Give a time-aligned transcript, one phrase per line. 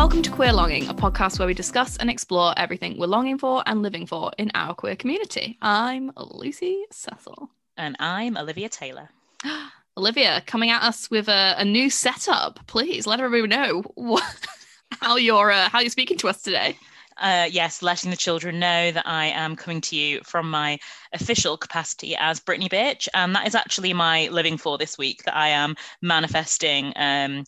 [0.00, 3.62] Welcome to Queer Longing, a podcast where we discuss and explore everything we're longing for
[3.66, 5.58] and living for in our queer community.
[5.60, 7.50] I'm Lucy Cecil.
[7.76, 9.10] And I'm Olivia Taylor.
[9.98, 12.66] Olivia, coming at us with a, a new setup.
[12.66, 14.24] Please let everybody know what,
[15.02, 16.78] how you're uh, how you're speaking to us today.
[17.18, 20.78] Uh, yes, letting the children know that I am coming to you from my
[21.12, 25.24] official capacity as Brittany Bitch, and that is actually my living for this week.
[25.24, 27.44] That I am manifesting um,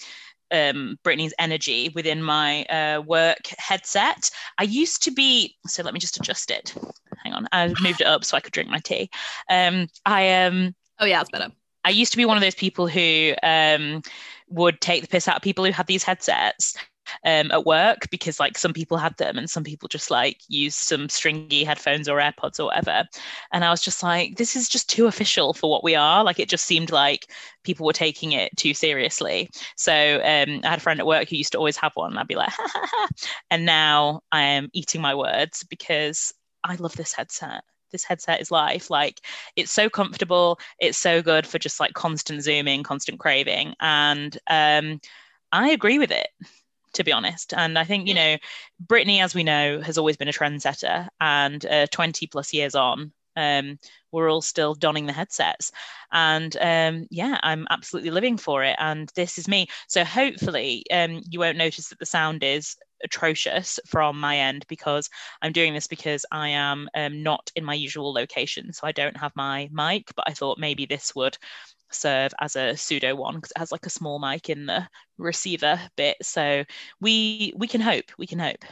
[0.53, 4.31] um, Brittany's energy within my uh, work headset.
[4.59, 6.75] I used to be, so let me just adjust it.
[7.25, 9.11] Hang on, I moved it up so I could drink my tea.
[9.49, 11.51] Um, I um, oh yeah, it's better.
[11.85, 14.03] I used to be one of those people who um,
[14.49, 16.77] would take the piss out of people who had these headsets
[17.25, 20.79] um, at work because like some people had them and some people just like used
[20.79, 23.07] some stringy headphones or AirPods or whatever.
[23.53, 26.25] And I was just like, this is just too official for what we are.
[26.25, 27.27] Like it just seemed like
[27.65, 29.51] people were taking it too seriously.
[29.77, 32.11] So um, I had a friend at work who used to always have one.
[32.11, 33.09] And I'd be like, ha, ha, ha.
[33.51, 36.33] and now I am eating my words because
[36.65, 38.89] I love this headset this headset is life.
[38.89, 39.21] Like
[39.55, 40.59] it's so comfortable.
[40.81, 43.75] It's so good for just like constant zooming, constant craving.
[43.81, 44.99] And um,
[45.53, 46.29] I agree with it
[46.95, 47.55] to be honest.
[47.55, 48.37] And I think, you know,
[48.81, 53.13] Brittany, as we know, has always been a trendsetter, and uh, 20 plus years on,
[53.37, 53.79] um,
[54.11, 55.73] we're all still donning the headsets.
[56.11, 58.77] And um, yeah, I'm absolutely living for it.
[58.79, 59.69] And this is me.
[59.89, 65.09] So hopefully, um, you won't notice that the sound is atrocious from my end because
[65.41, 68.73] I'm doing this because I am um, not in my usual location.
[68.73, 71.37] So I don't have my mic, but I thought maybe this would
[71.95, 75.81] serve as a pseudo one because it has like a small mic in the receiver
[75.97, 76.17] bit.
[76.23, 76.65] So
[77.01, 78.05] we we can hope.
[78.19, 78.65] We can hope.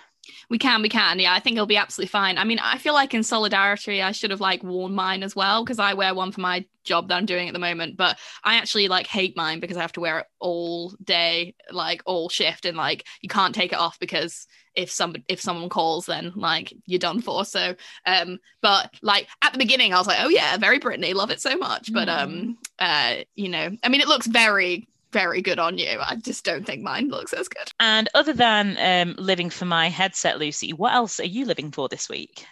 [0.48, 1.19] We can, we can.
[1.19, 2.39] Yeah, I think it'll be absolutely fine.
[2.39, 5.64] I mean, I feel like in solidarity, I should have like worn mine as well
[5.64, 7.97] because I wear one for my job that I'm doing at the moment.
[7.97, 12.03] But I actually like hate mine because I have to wear it all day, like
[12.06, 16.06] all shift, and like you can't take it off because if some if someone calls,
[16.06, 17.44] then like you're done for.
[17.44, 17.75] So,
[18.06, 21.41] um, but like at the beginning, I was like, oh yeah, very Brittany, love it
[21.41, 21.93] so much.
[21.93, 23.21] But um, mm.
[23.21, 25.98] uh, you know, I mean, it looks very very good on you.
[26.00, 27.71] I just don't think mine looks as good.
[27.81, 31.88] And other than um, living for my headset, Lucy, what else are you living for
[31.88, 32.47] this week?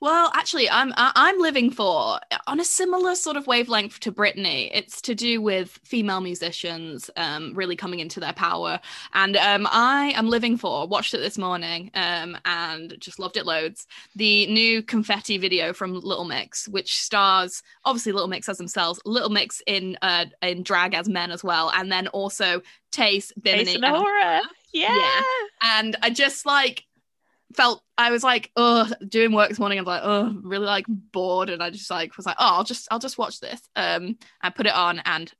[0.00, 4.70] Well, actually, I'm I'm living for on a similar sort of wavelength to Brittany.
[4.72, 8.80] It's to do with female musicians um, really coming into their power,
[9.12, 10.86] and um, I am living for.
[10.88, 13.86] Watched it this morning um, and just loved it loads.
[14.16, 19.28] The new confetti video from Little Mix, which stars obviously Little Mix as themselves, Little
[19.28, 23.84] Mix in uh, in drag as men as well, and then also Tayce, Bimini, and
[23.84, 24.40] A'Whora.
[24.72, 24.96] Yeah.
[24.96, 25.22] yeah.
[25.62, 26.84] And I just like
[27.54, 29.78] felt I was like, oh, doing work this morning.
[29.78, 32.88] I'm like, oh, really like bored, and I just like was like, oh, I'll just
[32.90, 33.60] I'll just watch this.
[33.76, 35.32] Um, I put it on, and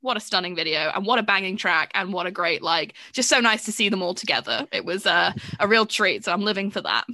[0.00, 3.28] what a stunning video, and what a banging track, and what a great like, just
[3.28, 4.66] so nice to see them all together.
[4.72, 7.04] It was uh, a real treat, so I'm living for that.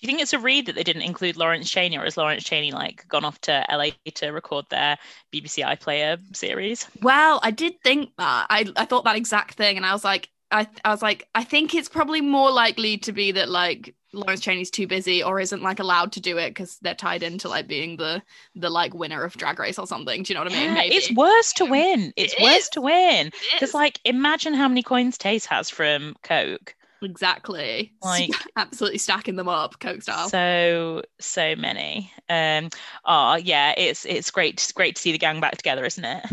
[0.00, 2.44] Do you think it's a read that they didn't include Lawrence Chaney, or has Lawrence
[2.44, 4.96] Chaney like gone off to LA to record their
[5.32, 6.86] BBC iPlayer series?
[7.02, 8.46] Well, I did think that.
[8.48, 11.44] I I thought that exact thing, and I was like, I I was like, I
[11.44, 15.62] think it's probably more likely to be that like Lawrence Chaney's too busy or isn't
[15.62, 18.22] like allowed to do it because they're tied into like being the
[18.54, 20.22] the like winner of Drag Race or something.
[20.22, 20.74] Do you know what I mean?
[20.74, 20.96] Maybe.
[20.96, 22.12] It's worse to win.
[22.16, 22.68] It's it worse is.
[22.70, 26.74] to win because like imagine how many coins Tayce has from Coke.
[27.02, 27.92] Exactly.
[28.02, 30.28] Like absolutely stacking them up, Coke style.
[30.28, 32.12] So so many.
[32.28, 32.70] Um.
[33.04, 34.54] Oh yeah, it's it's great.
[34.54, 36.24] It's great to see the gang back together, isn't it?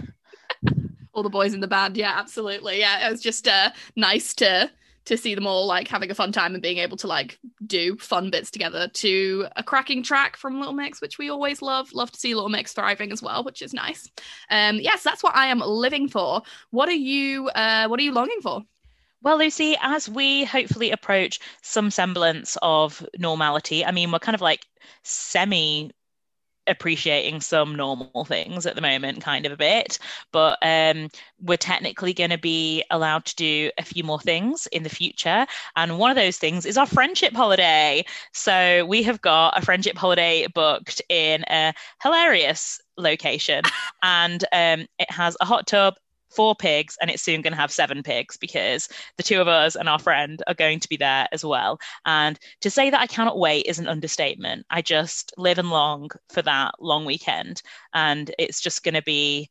[1.17, 1.97] All the boys in the band.
[1.97, 2.79] Yeah, absolutely.
[2.79, 4.69] Yeah, it was just uh, nice to
[5.05, 7.95] to see them all like having a fun time and being able to like do
[7.95, 11.94] fun bits together to a cracking track from Little Mix, which we always love.
[11.94, 14.09] Love to see Little Mix thriving as well, which is nice.
[14.51, 16.41] Um, yes, that's what I am living for.
[16.72, 17.47] What are you?
[17.49, 18.61] Uh, what are you longing for?
[19.23, 24.41] Well, Lucy, as we hopefully approach some semblance of normality, I mean, we're kind of
[24.41, 24.66] like
[25.03, 25.91] semi
[26.67, 29.99] appreciating some normal things at the moment, kind of a bit.
[30.31, 31.09] But um,
[31.41, 35.46] we're technically going to be allowed to do a few more things in the future.
[35.75, 38.05] And one of those things is our friendship holiday.
[38.34, 43.63] So we have got a friendship holiday booked in a hilarious location.
[44.03, 45.96] and um, it has a hot tub,
[46.37, 48.87] four pigs and it's soon going to have seven pigs because
[49.17, 51.79] the two of us and our friend are going to be there as well.
[52.05, 54.63] And to say that I cannot wait is an understatement.
[54.69, 57.63] I just live and long for that long weekend.
[57.91, 59.49] And it's just going to be.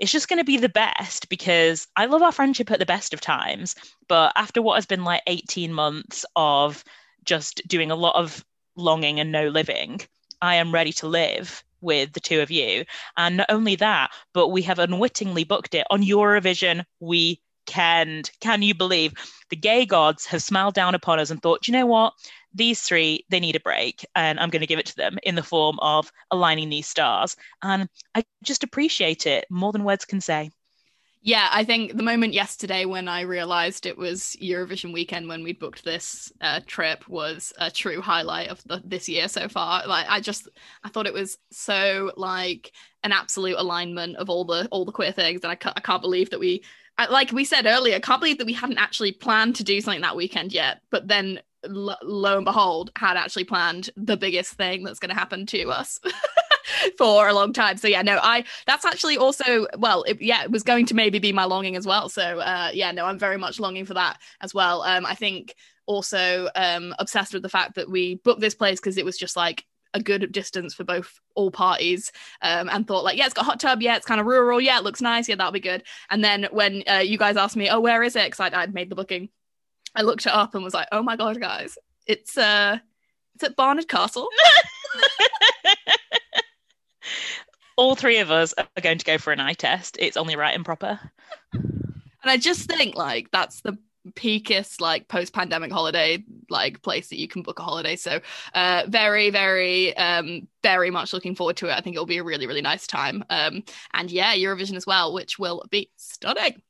[0.00, 3.14] It's just going to be the best because I love our friendship at the best
[3.14, 3.76] of times.
[4.08, 6.82] But after what has been like 18 months of
[7.24, 8.44] just doing a lot of
[8.74, 10.00] longing and no living,
[10.40, 12.84] I am ready to live with the two of you.
[13.16, 17.40] And not only that, but we have unwittingly booked it on Eurovision weekend.
[17.66, 18.30] weekend.
[18.40, 19.14] Can you believe
[19.48, 22.12] the gay gods have smiled down upon us and thought, you know what?
[22.54, 25.34] These three, they need a break, and I'm going to give it to them in
[25.34, 27.36] the form of aligning these stars.
[27.62, 30.50] And I just appreciate it more than words can say.
[31.26, 35.54] Yeah, I think the moment yesterday when I realized it was Eurovision weekend when we
[35.54, 39.86] booked this uh, trip was a true highlight of the, this year so far.
[39.86, 40.50] Like, I just
[40.84, 42.72] I thought it was so like
[43.04, 46.02] an absolute alignment of all the all the queer things, and I can't, I can't
[46.02, 46.62] believe that we,
[47.10, 50.02] like we said earlier, I can't believe that we hadn't actually planned to do something
[50.02, 50.82] that weekend yet.
[50.90, 55.46] But then lo and behold, had actually planned the biggest thing that's going to happen
[55.46, 56.00] to us.
[56.98, 57.76] for a long time.
[57.76, 61.18] So yeah, no, I that's actually also well, it, yeah, it was going to maybe
[61.18, 62.08] be my longing as well.
[62.08, 64.82] So uh, yeah, no, I'm very much longing for that as well.
[64.82, 65.54] Um, I think
[65.86, 69.36] also um obsessed with the fact that we booked this place because it was just
[69.36, 72.10] like a good distance for both all parties.
[72.42, 73.82] Um, and thought like yeah it's got hot tub.
[73.82, 74.60] Yeah it's kind of rural.
[74.60, 75.28] Yeah it looks nice.
[75.28, 75.82] Yeah that'll be good.
[76.10, 78.24] And then when uh, you guys asked me oh where is it?
[78.24, 79.28] Because I'd, I'd made the booking.
[79.94, 82.78] I looked it up and was like oh my god guys it's uh
[83.34, 84.28] it's at Barnard Castle
[87.76, 89.96] all three of us are going to go for an eye test.
[89.98, 91.00] It's only right and proper.
[91.52, 93.78] And I just think like that's the
[94.14, 97.96] peakest like post-pandemic holiday like place that you can book a holiday.
[97.96, 98.20] So
[98.54, 101.72] uh very very um very much looking forward to it.
[101.72, 103.24] I think it'll be a really really nice time.
[103.30, 103.62] Um
[103.94, 106.62] and yeah eurovision as well which will be stunning.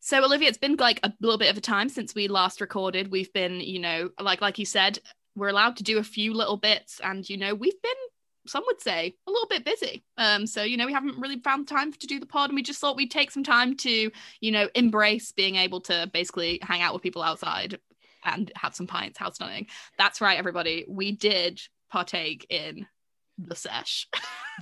[0.00, 3.10] So olivia it's been like a little bit of a time since we last recorded.
[3.10, 4.98] We've been you know like like you said
[5.36, 7.92] we're allowed to do a few little bits and you know we've been
[8.46, 10.02] some would say a little bit busy.
[10.16, 12.62] Um, so you know we haven't really found time to do the pod, and we
[12.62, 14.10] just thought we'd take some time to
[14.40, 17.78] you know embrace being able to basically hang out with people outside
[18.24, 19.18] and have some pints.
[19.18, 19.66] How stunning!
[19.98, 20.84] That's right, everybody.
[20.88, 21.60] We did
[21.90, 22.86] partake in
[23.46, 24.06] the sesh.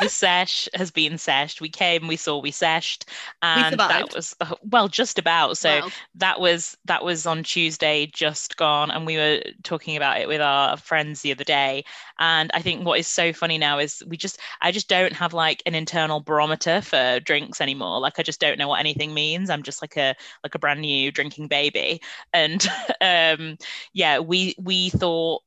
[0.00, 1.60] the sesh has been seshed.
[1.60, 3.04] We came, we saw, we seshed,
[3.42, 5.58] and we that was uh, well, just about.
[5.58, 5.88] So wow.
[6.16, 10.40] that was that was on Tuesday, just gone, and we were talking about it with
[10.40, 11.84] our friends the other day.
[12.18, 15.32] And I think what is so funny now is we just, I just don't have
[15.32, 18.00] like an internal barometer for drinks anymore.
[18.00, 19.50] Like I just don't know what anything means.
[19.50, 22.00] I'm just like a like a brand new drinking baby,
[22.32, 22.66] and
[23.00, 23.58] um,
[23.92, 25.42] yeah, we we thought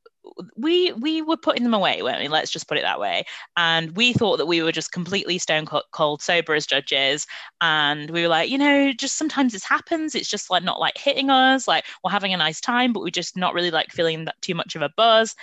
[0.56, 2.28] we we were putting them away, weren't we?
[2.28, 3.24] Let's just put it that way.
[3.56, 7.26] And we thought that we were just completely stone cold sober as judges,
[7.60, 10.14] and we were like, you know, just sometimes this happens.
[10.14, 11.66] It's just like not like hitting us.
[11.66, 14.54] Like we're having a nice time, but we're just not really like feeling that too
[14.54, 15.34] much of a buzz.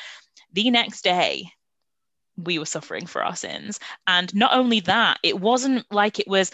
[0.54, 1.52] The next day,
[2.38, 6.52] we were suffering for our sins, and not only that, it wasn't like it was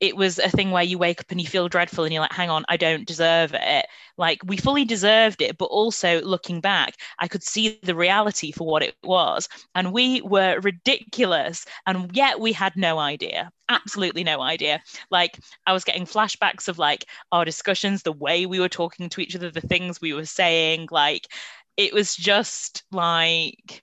[0.00, 2.32] it was a thing where you wake up and you feel dreadful and you're like,
[2.32, 3.86] hang on, I don't deserve it.
[4.18, 8.66] Like we fully deserved it, but also looking back, I could see the reality for
[8.66, 9.48] what it was.
[9.74, 11.64] And we were ridiculous.
[11.86, 14.82] And yet we had no idea, absolutely no idea.
[15.10, 19.20] Like I was getting flashbacks of like our discussions, the way we were talking to
[19.20, 20.88] each other, the things we were saying.
[20.90, 21.28] Like
[21.76, 23.82] it was just like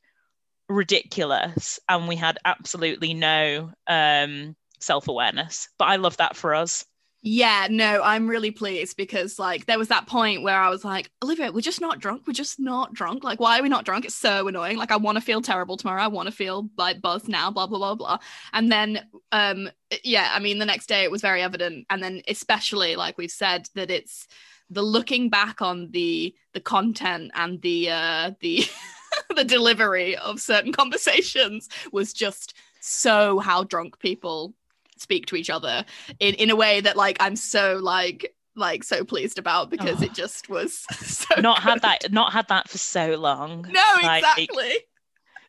[0.70, 1.80] ridiculous.
[1.90, 5.70] And we had absolutely no, um, self awareness.
[5.78, 6.86] But I love that for us.
[7.24, 11.12] Yeah, no, I'm really pleased because like there was that point where I was like,
[11.22, 12.24] Olivia, we're just not drunk.
[12.26, 13.24] We're just not drunk.
[13.24, 14.06] Like, why are we not drunk?
[14.06, 14.78] It's so annoying.
[14.78, 16.02] Like, I want to feel terrible tomorrow.
[16.02, 18.18] I want to feel like buzzed now, blah, blah, blah, blah.
[18.54, 19.70] And then um
[20.04, 21.86] yeah, I mean the next day it was very evident.
[21.92, 24.26] And then especially like we've said that it's
[24.72, 28.66] the looking back on the the content and the uh the
[29.36, 34.56] the delivery of certain conversations was just so how drunk people
[35.02, 35.86] speak to each other
[36.20, 40.06] in in a way that like I'm so like like so pleased about because oh.
[40.06, 41.70] it just was so not good.
[41.70, 43.66] had that not had that for so long.
[43.70, 44.74] No, like, exactly.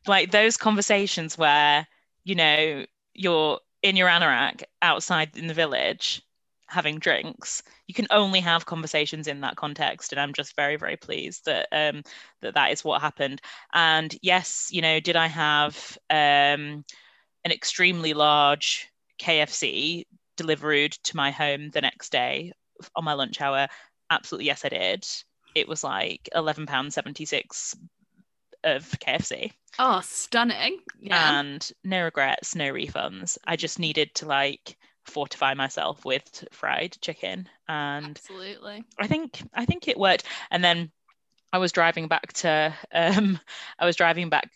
[0.06, 1.86] Like those conversations where
[2.24, 6.22] you know you're in your anorak outside in the village
[6.68, 10.96] having drinks you can only have conversations in that context and i'm just very very
[10.96, 12.02] pleased that um
[12.40, 13.42] that that is what happened
[13.74, 16.82] and yes you know did i have um
[17.44, 18.88] an extremely large
[19.18, 20.04] KFC
[20.36, 22.52] delivered to my home the next day
[22.96, 23.68] on my lunch hour?
[24.10, 25.06] Absolutely, yes, I did.
[25.54, 27.76] It was like eleven pounds seventy six
[28.64, 29.52] of KFC.
[29.78, 30.78] Oh, stunning!
[31.00, 31.40] Yeah.
[31.40, 33.38] And no regrets, no refunds.
[33.46, 39.64] I just needed to like fortify myself with fried chicken, and absolutely, I think I
[39.64, 40.24] think it worked.
[40.50, 40.90] And then
[41.52, 43.38] I was driving back to um,
[43.78, 44.50] I was driving back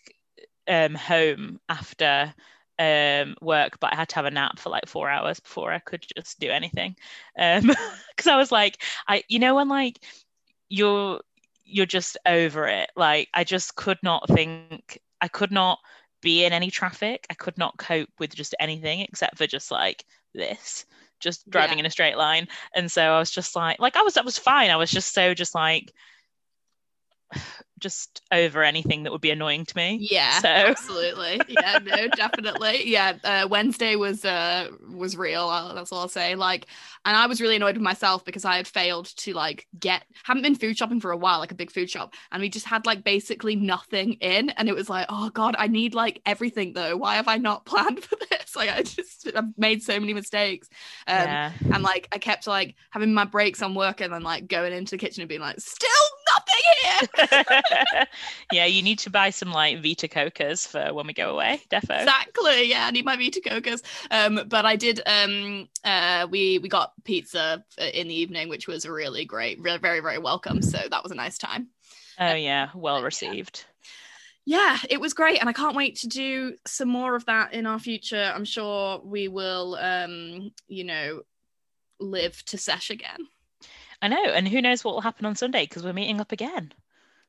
[0.67, 2.33] um, home after
[2.79, 5.79] um, work, but I had to have a nap for like four hours before I
[5.79, 6.95] could just do anything.
[7.37, 7.67] Um,
[8.15, 9.99] because I was like, I, you know, when like
[10.69, 11.21] you're
[11.67, 12.89] you're just over it.
[12.95, 15.79] Like I just could not think, I could not
[16.21, 17.27] be in any traffic.
[17.29, 20.85] I could not cope with just anything except for just like this.
[21.19, 21.81] just driving yeah.
[21.81, 22.47] in a straight line.
[22.75, 24.69] And so I was just like, like I was, that was fine.
[24.69, 25.93] I was just so just like,
[27.79, 29.97] just over anything that would be annoying to me.
[30.01, 30.47] Yeah, so.
[30.47, 31.41] absolutely.
[31.49, 32.87] Yeah, no, definitely.
[32.87, 35.47] Yeah, uh, Wednesday was uh was real.
[35.47, 36.35] Uh, that's all I'll say.
[36.35, 36.67] Like,
[37.05, 40.43] and I was really annoyed with myself because I had failed to like get haven't
[40.43, 42.85] been food shopping for a while, like a big food shop, and we just had
[42.85, 46.97] like basically nothing in, and it was like, oh god, I need like everything though.
[46.97, 48.55] Why have I not planned for this?
[48.55, 50.69] Like, I just I've made so many mistakes,
[51.07, 51.51] um, yeah.
[51.73, 54.91] and like I kept like having my breaks on work and then like going into
[54.91, 55.89] the kitchen and being like, still
[56.27, 57.45] nothing here.
[58.51, 61.61] yeah, you need to buy some like Vita Cocas for when we go away.
[61.69, 61.99] Defo.
[61.99, 62.69] Exactly.
[62.69, 63.81] Yeah, I need my Vita Cocas.
[64.11, 65.01] Um, but I did.
[65.05, 69.61] Um, uh, we we got pizza in the evening, which was really great.
[69.61, 70.61] Very very very welcome.
[70.61, 71.69] So that was a nice time.
[72.19, 73.65] Oh yeah, well received.
[73.65, 73.73] Yeah
[74.47, 77.65] yeah, it was great, and I can't wait to do some more of that in
[77.65, 78.31] our future.
[78.33, 81.23] I'm sure we will, um, you know,
[81.99, 83.27] live to sesh again.
[84.01, 86.71] I know, and who knows what will happen on Sunday because we're meeting up again.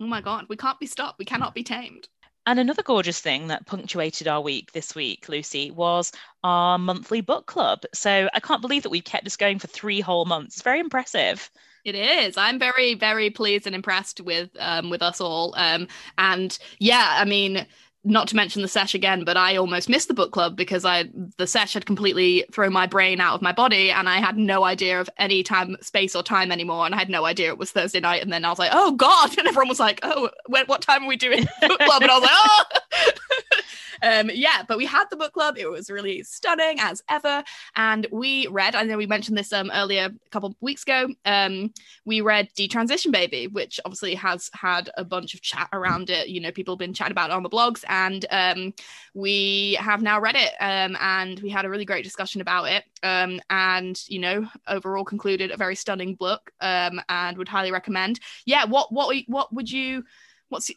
[0.01, 1.19] Oh my god, we can't be stopped.
[1.19, 2.09] We cannot be tamed.
[2.47, 6.13] And another gorgeous thing that punctuated our week this week, Lucy, was
[6.43, 7.81] our monthly book club.
[7.93, 10.57] So I can't believe that we've kept this going for three whole months.
[10.57, 11.51] It's very impressive.
[11.85, 12.37] It is.
[12.37, 15.55] I'm very, very pleased and impressed with um, with us all.
[15.57, 17.67] Um, and yeah, I mean,
[18.05, 21.11] not to mention the sesh again, but I almost missed the book club because I
[21.37, 24.65] the sesh had completely thrown my brain out of my body and I had no
[24.65, 26.87] idea of any time, space or time anymore.
[26.87, 28.23] And I had no idea it was Thursday night.
[28.23, 29.37] And then I was like, oh God.
[29.39, 32.03] And everyone was like, oh, when, what time are we doing book club?
[32.03, 33.61] And I was like, oh
[34.03, 35.57] um, yeah, but we had the book club.
[35.59, 37.43] It was really stunning as ever.
[37.77, 41.09] And we read, I know we mentioned this um, earlier a couple weeks ago.
[41.25, 41.73] Um,
[42.05, 46.29] we read Detransition Baby, which obviously has had a bunch of chat around it.
[46.29, 48.75] You know, people have been chatting about it on the blogs, and um,
[49.15, 50.53] we have now read it.
[50.61, 52.85] Um, and we had a really great discussion about it.
[53.03, 56.51] Um, and you know, overall concluded a very stunning book.
[56.61, 58.21] Um, and would highly recommend.
[58.45, 60.05] Yeah, what what what would you
[60.49, 60.71] what's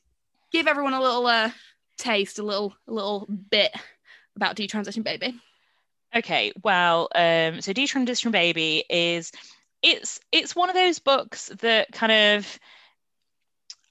[0.51, 1.50] give everyone a little uh
[2.01, 3.72] taste, a little a little bit
[4.36, 5.39] about Detransition Baby?
[6.15, 9.31] Okay, well, um, so Detransition Baby is
[9.81, 12.60] it's it's one of those books that kind of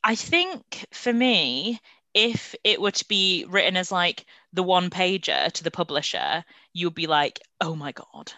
[0.03, 1.81] I think for me,
[2.15, 6.95] if it were to be written as like the one pager to the publisher, you'd
[6.95, 8.33] be like, oh my god.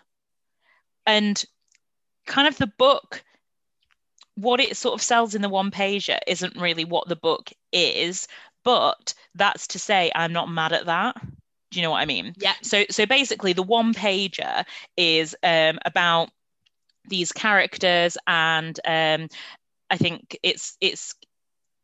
[1.07, 1.43] And
[2.27, 3.25] kind of the book
[4.35, 8.27] what it sort of sells in the one pager isn't really what the book is
[8.65, 11.17] but that's to say, I'm not mad at that.
[11.71, 12.35] Do you know what I mean?
[12.39, 12.55] Yeah.
[12.63, 14.65] So so basically, the one pager
[14.97, 16.31] is um, about
[17.09, 19.29] these characters, and um,
[19.91, 21.15] I think it's it's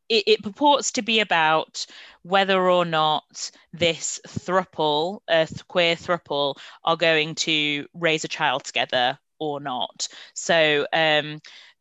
[0.08, 1.87] it, it, purports to be about
[2.23, 9.18] whether or not this thruple, a queer thruple, are going to raise a child together
[9.38, 10.08] or not.
[10.35, 11.40] So um,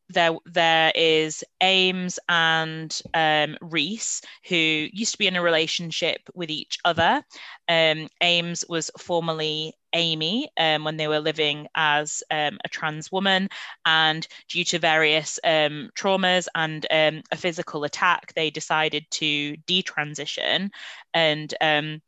[0.10, 6.50] there there is Ames and um, Reese, who used to be in a relationship with
[6.50, 7.24] each other.
[7.68, 13.50] Um, Ames was formerly Amy um, when they were living as um, a trans woman,
[13.86, 20.70] and due to various um, traumas and um, a physical attack, they decided to detransition
[21.14, 22.02] and um,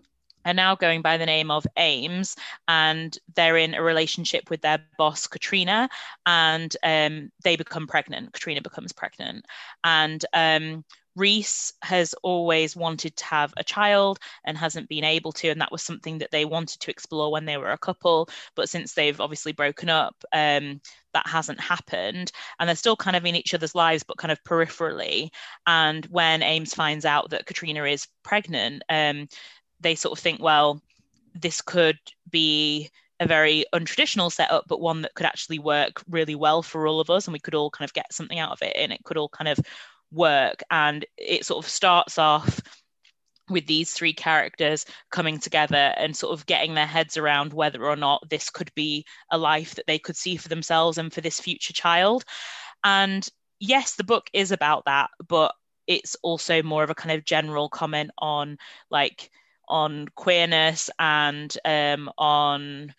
[0.50, 2.36] are now going by the name of Ames,
[2.68, 5.90] and they're in a relationship with their boss, Katrina,
[6.26, 8.34] and um, they become pregnant.
[8.34, 9.46] Katrina becomes pregnant.
[9.84, 10.84] And um,
[11.16, 15.50] Reese has always wanted to have a child and hasn't been able to.
[15.50, 18.30] And that was something that they wanted to explore when they were a couple.
[18.56, 20.82] But since they've obviously broken up, um,
[21.14, 22.32] that hasn't happened.
[22.60, 25.30] And they're still kind of in each other's lives, but kind of peripherally.
[25.68, 29.28] And when Ames finds out that Katrina is pregnant, um,
[29.80, 30.82] they sort of think, well,
[31.34, 31.98] this could
[32.30, 37.00] be a very untraditional setup, but one that could actually work really well for all
[37.00, 39.04] of us, and we could all kind of get something out of it, and it
[39.04, 39.60] could all kind of
[40.12, 40.64] work.
[40.72, 42.62] And it sort of starts off
[43.50, 47.96] with these three characters coming together and sort of getting their heads around whether or
[47.96, 51.40] not this could be a life that they could see for themselves and for this
[51.40, 52.24] future child.
[52.84, 53.28] And
[53.60, 55.54] yes, the book is about that, but
[55.88, 58.58] it's also more of a kind of general comment on
[58.92, 59.32] like
[59.70, 62.94] on queerness and um, on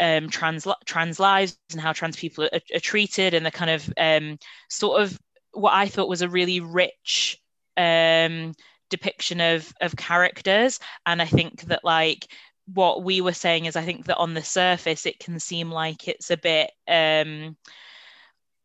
[0.00, 3.92] um, trans trans lives and how trans people are, are treated and the kind of
[3.96, 5.18] um, sort of
[5.52, 7.40] what I thought was a really rich
[7.76, 8.52] um,
[8.90, 10.80] depiction of of characters.
[11.06, 12.26] And I think that like
[12.66, 16.08] what we were saying is I think that on the surface it can seem like
[16.08, 17.56] it's a bit um,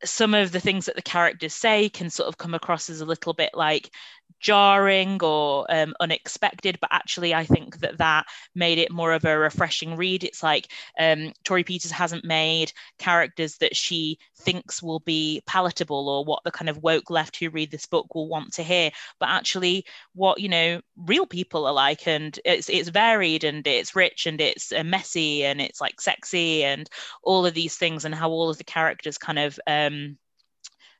[0.04, 3.06] some of the things that the characters say can sort of come across as a
[3.06, 3.92] little bit like
[4.40, 9.38] jarring or um, unexpected but actually i think that that made it more of a
[9.38, 10.24] refreshing read.
[10.24, 16.26] It's like um, torrey peters hasn't made characters that she thinks will be palatable or
[16.26, 19.30] what the kind of woke left who read this book will want to hear but
[19.30, 24.26] actually what you know real people are like and it's it's varied and it's rich
[24.26, 26.90] and it's uh, messy and it's like sexy and
[27.24, 30.18] all of these things and how all of the characters kind of um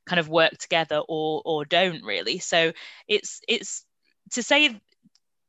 [0.06, 2.38] kind of work together or or don't really.
[2.38, 2.72] So
[3.08, 3.84] it's it's
[4.32, 4.80] to say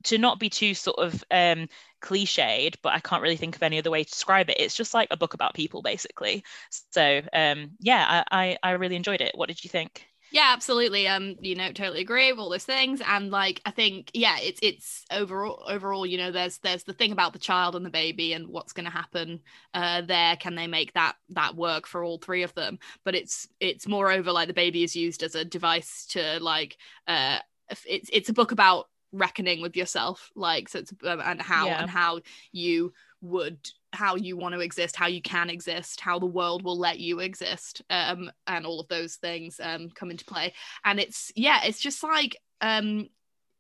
[0.06, 1.68] to not be too sort of um
[2.02, 4.60] cliched but i can't really think of any other way to describe it.
[4.60, 6.44] It's just like a book about people basically.
[6.92, 9.34] So um yeah i i, I really enjoyed it.
[9.36, 11.08] What did you think yeah, absolutely.
[11.08, 13.02] Um, you know, totally agree with all those things.
[13.06, 17.12] And like I think, yeah, it's it's overall overall, you know, there's there's the thing
[17.12, 19.42] about the child and the baby and what's gonna happen
[19.74, 20.38] uh there.
[20.38, 22.80] Can they make that that work for all three of them?
[23.04, 27.40] But it's it's moreover like the baby is used as a device to like uh
[27.86, 31.82] it's it's a book about reckoning with yourself, like so it's um, and how yeah.
[31.82, 32.22] and how
[32.52, 36.78] you would how you want to exist, how you can exist, how the world will
[36.78, 40.54] let you exist, um, and all of those things um, come into play.
[40.86, 43.10] And it's yeah, it's just like um,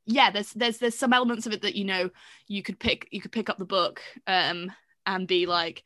[0.05, 2.09] yeah, there's there's there's some elements of it that you know
[2.47, 4.71] you could pick you could pick up the book um,
[5.05, 5.83] and be like,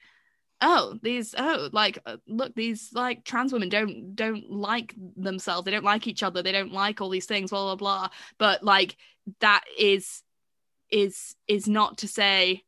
[0.62, 5.66] oh these oh like uh, look these like trans women don't don't like themselves.
[5.66, 6.42] They don't like each other.
[6.42, 8.10] They don't like all these things blah blah blah.
[8.38, 8.96] But like
[9.40, 10.22] that is
[10.92, 12.64] is is not to say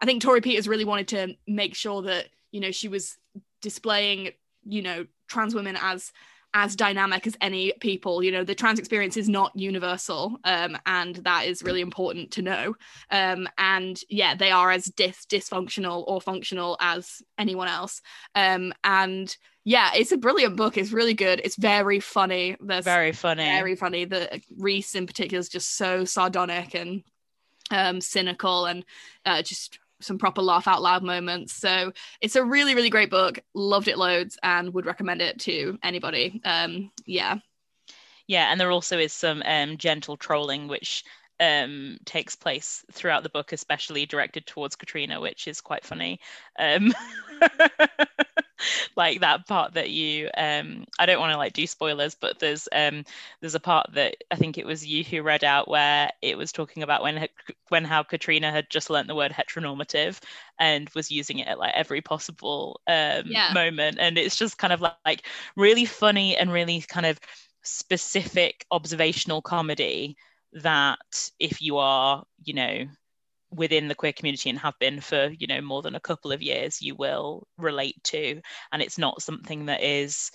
[0.00, 3.16] I think Torrey Peters really wanted to make sure that you know she was
[3.60, 4.30] displaying
[4.64, 6.12] you know trans women as
[6.54, 8.22] as dynamic as any people.
[8.22, 12.42] You know the trans experience is not universal um, and that is really important to
[12.42, 12.74] know.
[13.10, 18.00] Um, and yeah they are as dis- dysfunctional or functional as anyone else.
[18.34, 20.78] Um, and yeah it's a brilliant book.
[20.78, 21.40] It's really good.
[21.44, 22.56] It's very funny.
[22.60, 23.44] There's very funny.
[23.44, 27.02] very funny the reese in particular is just so sardonic and
[27.70, 28.84] um, cynical and
[29.26, 31.52] uh, just some proper laugh out loud moments.
[31.52, 33.38] So it's a really, really great book.
[33.54, 36.40] Loved it loads and would recommend it to anybody.
[36.44, 37.36] Um, yeah.
[38.26, 41.02] Yeah, and there also is some um, gentle trolling, which
[41.40, 46.20] um, takes place throughout the book, especially directed towards Katrina, which is quite funny.
[46.58, 46.92] Um,
[48.96, 52.68] like that part that you um I don't want to like do spoilers but there's
[52.72, 53.04] um
[53.40, 56.52] there's a part that I think it was you who read out where it was
[56.52, 57.28] talking about when
[57.68, 60.20] when how Katrina had just learnt the word heteronormative
[60.58, 63.52] and was using it at like every possible um yeah.
[63.52, 65.22] moment and it's just kind of like, like
[65.56, 67.18] really funny and really kind of
[67.62, 70.16] specific observational comedy
[70.52, 72.86] that if you are you know
[73.50, 76.42] within the queer community and have been for you know more than a couple of
[76.42, 78.40] years you will relate to.
[78.72, 80.30] And it's not something that is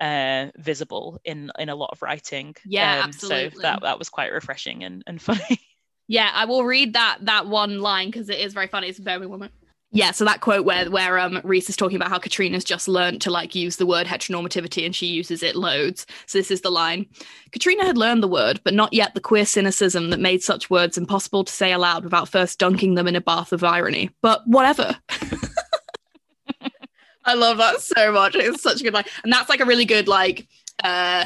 [0.00, 2.54] uh visible in in a lot of writing.
[2.64, 3.50] Yeah um, absolutely.
[3.50, 5.60] so that that was quite refreshing and, and funny.
[6.08, 8.88] Yeah i will read that that one line because it is very funny.
[8.88, 9.50] It's a very woman
[9.96, 13.22] yeah, so that quote where where um Reese is talking about how Katrina's just learned
[13.22, 16.06] to like use the word heteronormativity and she uses it loads.
[16.26, 17.06] So this is the line.
[17.50, 20.98] Katrina had learned the word, but not yet the queer cynicism that made such words
[20.98, 24.10] impossible to say aloud without first dunking them in a bath of irony.
[24.20, 24.98] But whatever.
[27.24, 28.34] I love that so much.
[28.36, 29.04] It's such a good line.
[29.24, 30.46] And that's like a really good like
[30.84, 31.24] uh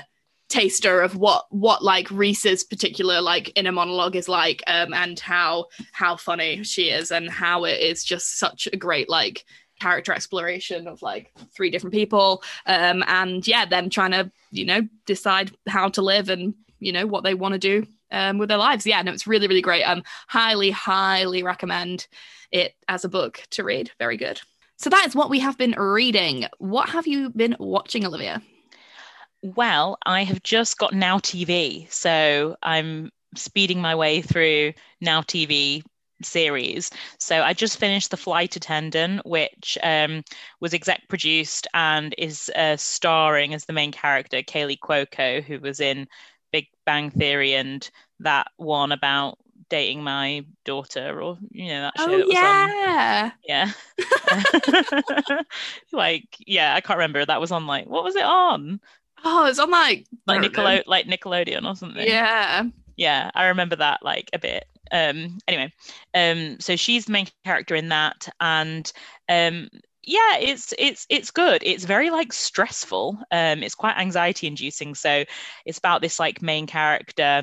[0.51, 5.67] taster of what what like Reese's particular like inner monologue is like um and how
[5.93, 9.47] how funny she is and how it is just such a great like
[9.81, 12.43] character exploration of like three different people.
[12.67, 17.07] Um and yeah them trying to you know decide how to live and you know
[17.07, 18.85] what they want to do um with their lives.
[18.85, 19.85] Yeah no it's really really great.
[19.85, 22.09] Um highly highly recommend
[22.51, 23.93] it as a book to read.
[24.01, 24.41] Very good.
[24.79, 26.47] So that is what we have been reading.
[26.59, 28.43] What have you been watching olivia
[29.43, 35.83] well, I have just got Now TV, so I'm speeding my way through Now TV
[36.23, 36.91] series.
[37.19, 40.23] So I just finished The Flight Attendant, which um,
[40.61, 45.81] was exec produced and is uh, starring as the main character Kaley Cuoco, who was
[45.81, 46.09] in
[46.53, 47.89] Big Bang Theory and
[48.21, 53.31] that one about dating my daughter or you know that show oh, that was yeah.
[53.49, 55.43] on yeah
[55.93, 58.81] like yeah i can't remember that was on like what was it on
[59.25, 62.07] Oh, it's on like like Nickelode- like Nickelodeon or something.
[62.07, 62.65] Yeah.
[62.97, 64.65] Yeah, I remember that like a bit.
[64.93, 65.73] Um anyway,
[66.15, 68.91] um so she's the main character in that and
[69.29, 69.69] um
[70.03, 71.63] yeah, it's it's it's good.
[71.65, 73.19] It's very like stressful.
[73.31, 74.95] Um it's quite anxiety inducing.
[74.95, 75.25] So
[75.65, 77.43] it's about this like main character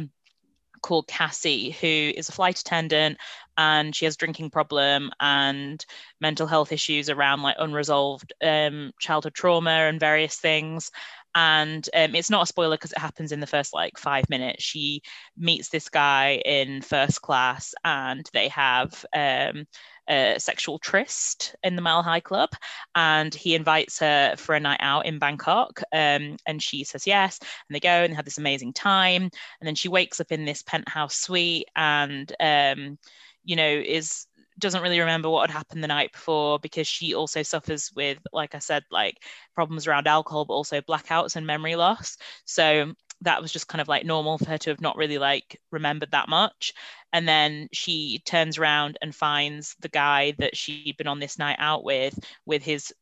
[0.81, 3.17] called Cassie who is a flight attendant
[3.57, 5.83] and she has a drinking problem and
[6.21, 10.91] mental health issues around like unresolved um, childhood trauma and various things
[11.37, 14.63] and um, it's not a spoiler because it happens in the first like five minutes.
[14.63, 15.03] She
[15.37, 19.67] meets this guy in first class, and they have um,
[20.09, 22.49] a sexual tryst in the Mile High Club,
[22.95, 27.37] and he invites her for a night out in Bangkok, um, and she says yes,
[27.39, 30.43] and they go and they have this amazing time, and then she wakes up in
[30.43, 32.97] this penthouse suite, and um,
[33.43, 34.25] you know is
[34.59, 38.55] doesn't really remember what had happened the night before because she also suffers with like
[38.55, 39.17] i said like
[39.53, 43.87] problems around alcohol but also blackouts and memory loss so that was just kind of
[43.87, 46.73] like normal for her to have not really like remembered that much.
[47.13, 51.57] And then she turns around and finds the guy that she'd been on this night
[51.59, 52.93] out with, with his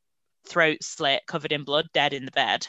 [0.48, 2.68] throat slit, covered in blood, dead in the bed.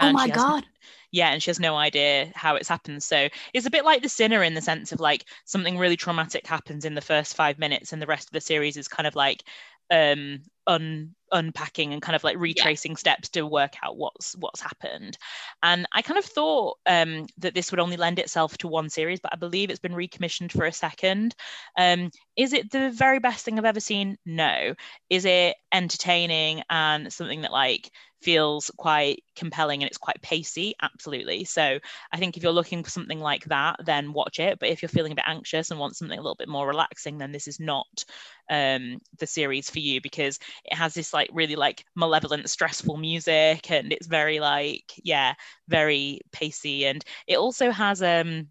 [0.00, 0.66] Oh my god.
[1.10, 3.02] yeah, and she has no idea how it's happened.
[3.02, 6.46] So it's a bit like the sinner in the sense of like something really traumatic
[6.46, 9.14] happens in the first five minutes, and the rest of the series is kind of
[9.14, 9.42] like
[9.90, 12.96] um un unpacking and kind of like retracing yeah.
[12.96, 15.18] steps to work out what's what's happened
[15.62, 19.18] and i kind of thought um, that this would only lend itself to one series
[19.20, 21.34] but i believe it's been recommissioned for a second
[21.78, 24.74] um, is it the very best thing i've ever seen no
[25.10, 27.90] is it entertaining and something that like
[28.22, 31.44] feels quite compelling and it's quite pacey absolutely.
[31.44, 31.78] So
[32.12, 34.58] i think if you're looking for something like that then watch it.
[34.58, 37.18] But if you're feeling a bit anxious and want something a little bit more relaxing
[37.18, 38.04] then this is not
[38.48, 43.70] um, the series for you because it has this like really like malevolent stressful music
[43.70, 45.34] and it's very like yeah
[45.68, 46.86] very pacey.
[46.86, 48.48] And it also has um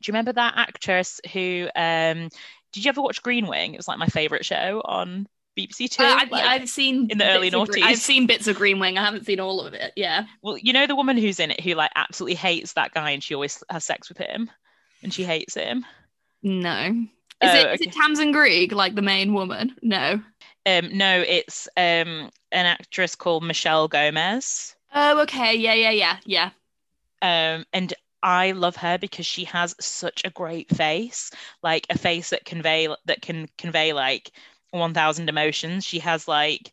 [0.00, 2.28] do you remember that actress who um
[2.72, 3.74] did you ever watch Green Wing?
[3.74, 5.26] It was like my favorite show on
[5.58, 6.02] BBC Two.
[6.02, 7.82] Uh, I've, like, I've, seen in the early noughties.
[7.82, 8.96] I've seen bits of Green Wing.
[8.96, 9.92] I haven't seen all of it.
[9.96, 10.24] Yeah.
[10.42, 13.22] Well, you know the woman who's in it who like absolutely hates that guy and
[13.22, 14.50] she always has sex with him,
[15.02, 15.84] and she hates him.
[16.42, 17.06] No.
[17.40, 17.74] Is, oh, it, okay.
[17.74, 19.74] is it Tamsin Greig, like the main woman?
[19.82, 20.20] No.
[20.66, 24.74] Um, no, it's um, an actress called Michelle Gomez.
[24.94, 25.54] Oh, okay.
[25.54, 26.50] Yeah, yeah, yeah, yeah.
[27.22, 31.30] Um, and I love her because she has such a great face,
[31.62, 34.32] like a face that convey that can convey like
[34.70, 35.84] one thousand emotions.
[35.84, 36.72] She has like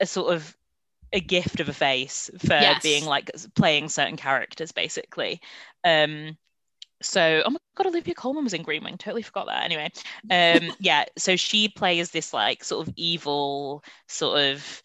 [0.00, 0.56] a sort of
[1.12, 2.82] a gift of a face for yes.
[2.82, 5.40] being like playing certain characters, basically.
[5.84, 6.36] Um,
[7.02, 9.90] so oh my god olivia colman was in green wing totally forgot that anyway
[10.30, 14.82] um yeah so she plays this like sort of evil sort of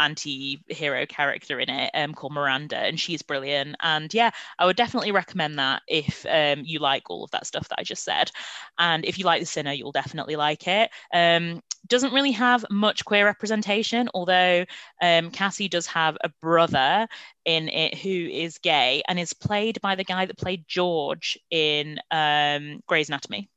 [0.00, 3.76] anti-hero character in it um, called Miranda, and she's brilliant.
[3.82, 7.68] And yeah, I would definitely recommend that if um, you like all of that stuff
[7.68, 8.30] that I just said.
[8.78, 10.90] And if you like The Sinner, you'll definitely like it.
[11.12, 14.64] Um, doesn't really have much queer representation, although
[15.02, 17.08] um, Cassie does have a brother
[17.44, 21.98] in it who is gay and is played by the guy that played George in
[22.10, 23.48] um, Grey's Anatomy.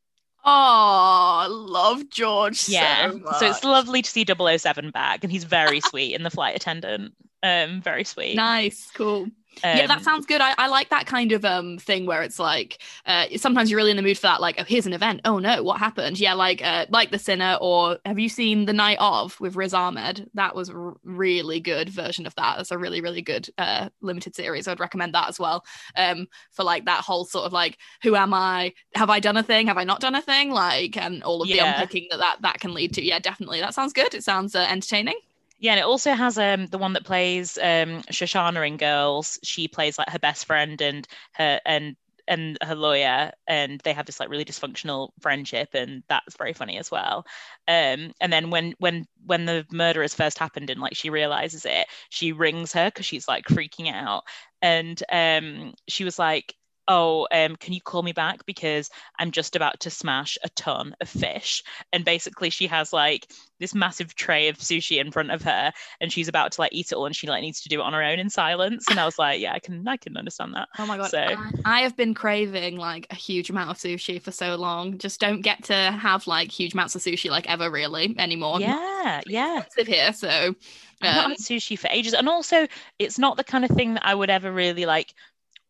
[0.46, 2.68] Oh, I love George.
[2.68, 3.12] Yeah.
[3.12, 6.56] So, so, it's lovely to see 007 back, and he's very sweet in the flight
[6.56, 7.14] attendant.
[7.42, 8.36] Um, very sweet.
[8.36, 9.28] Nice, cool.
[9.64, 10.42] Um, yeah, that um, sounds good.
[10.42, 13.92] I, I like that kind of um thing where it's like uh sometimes you're really
[13.92, 15.22] in the mood for that, like, oh here's an event.
[15.26, 16.20] Oh no, what happened?
[16.20, 19.74] Yeah, like uh like The Sinner or have you seen The Night of with Riz
[19.74, 20.30] Ahmed?
[20.34, 22.60] That was a really good version of that.
[22.60, 24.68] It's a really, really good uh limited series.
[24.68, 25.64] I'd recommend that as well.
[25.96, 28.74] Um for like that whole sort of like, who am I?
[28.96, 29.68] Have I done a thing?
[29.68, 30.52] Have I not done a thing?
[30.52, 31.64] Like and all of yeah.
[31.64, 33.06] the unpicking that, that that can lead to.
[33.06, 33.60] Yeah, definitely.
[33.60, 34.14] That sounds good.
[34.14, 35.16] It sounds uh, entertaining.
[35.64, 39.40] Yeah, and it also has um the one that plays um Shoshana in Girls.
[39.44, 41.96] She plays like her best friend and her and
[42.28, 46.78] and her lawyer and they have this like really dysfunctional friendship and that's very funny
[46.78, 47.26] as well
[47.68, 51.66] um and then when when when the murder has first happened and like she realizes
[51.66, 54.24] it she rings her because she's like freaking out
[54.62, 56.56] and um she was like
[56.88, 60.96] oh, um, can you call me back because I'm just about to smash a ton
[61.02, 61.64] of fish.
[61.92, 66.12] And basically, she has like this massive tray of sushi in front of her, and
[66.12, 67.94] she's about to like eat it all, and she like needs to do it on
[67.94, 68.86] her own in silence.
[68.90, 70.68] And I was like, yeah, I can, I can understand that.
[70.80, 74.22] Oh my god, so I, I have been craving like a huge amount of sushi
[74.22, 74.98] for so long.
[74.98, 78.60] Just don't get to have like huge amounts of sushi like ever really anymore.
[78.60, 79.64] Yeah, yeah.
[79.78, 80.56] Here, so.
[81.02, 82.66] I've not had sushi for ages, and also
[82.98, 85.14] it's not the kind of thing that I would ever really like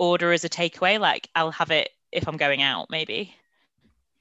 [0.03, 0.99] order as a takeaway.
[0.99, 3.35] Like I'll have it if I'm going out, maybe.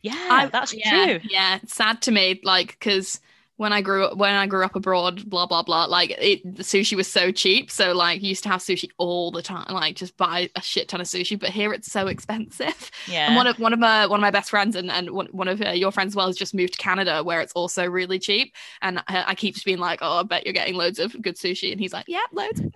[0.02, 1.20] Yeah, I, that's yeah, true.
[1.30, 3.20] Yeah, it's sad to me, like because
[3.62, 5.84] when I grew up when I grew up abroad, blah blah blah.
[5.84, 9.30] Like it, the sushi was so cheap, so like you used to have sushi all
[9.30, 11.38] the time, like just buy a shit ton of sushi.
[11.38, 12.90] But here it's so expensive.
[13.06, 13.28] Yeah.
[13.28, 15.46] And one of one of my one of my best friends and and one, one
[15.46, 18.18] of uh, your friends as well has just moved to Canada, where it's also really
[18.18, 18.52] cheap.
[18.82, 21.36] And I, I keep just being like, oh, I bet you're getting loads of good
[21.36, 22.60] sushi, and he's like, yeah, loads.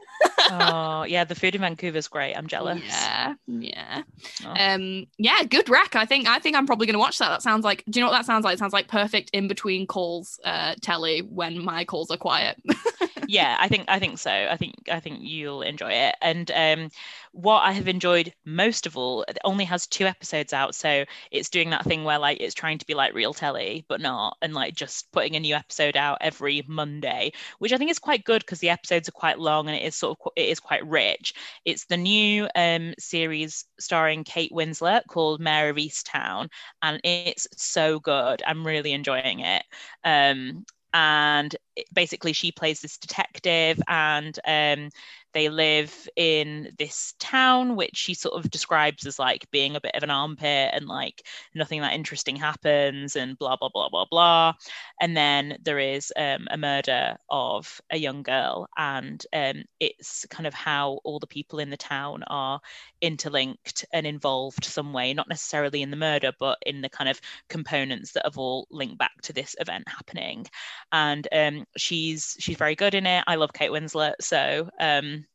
[0.51, 2.35] oh yeah, the food in Vancouver is great.
[2.35, 2.81] I'm jealous.
[2.87, 4.03] Yeah, yeah,
[4.44, 4.55] oh.
[4.57, 5.42] um, yeah.
[5.42, 5.96] Good rec.
[5.96, 7.29] I think I think I'm probably gonna watch that.
[7.29, 7.83] That sounds like.
[7.90, 8.55] Do you know what that sounds like?
[8.55, 10.38] It sounds like perfect in between calls.
[10.44, 12.61] Uh, telly when my calls are quiet.
[13.29, 14.31] yeah, I think I think so.
[14.31, 16.15] I think I think you'll enjoy it.
[16.23, 16.91] And um,
[17.33, 21.51] what I have enjoyed most of all, it only has two episodes out, so it's
[21.51, 24.55] doing that thing where like it's trying to be like real telly, but not, and
[24.55, 28.43] like just putting a new episode out every Monday, which I think is quite good
[28.43, 31.35] because the episodes are quite long and it is sort of it is quite rich.
[31.65, 36.49] It's the new um, series starring Kate Winslet called Mare of Easttown,
[36.81, 38.43] and it's so good.
[38.47, 39.65] I'm really enjoying it.
[40.05, 40.65] Um,
[40.97, 41.55] and
[41.93, 44.89] basically she plays this detective and um,
[45.37, 49.94] they live in this town, which she sort of describes as like being a bit
[49.94, 54.55] of an armpit and like nothing that interesting happens and blah, blah, blah, blah, blah.
[54.99, 58.66] And then there is um, a murder of a young girl.
[58.79, 62.59] And um, it's kind of how all the people in the town are
[63.03, 67.20] interlinked and involved some way, not necessarily in the murder, but in the kind of
[67.51, 70.46] components that have all linked back to this event happening.
[70.92, 73.22] And um, she's she's very good in it.
[73.27, 75.26] I love Kate Winslet, so um,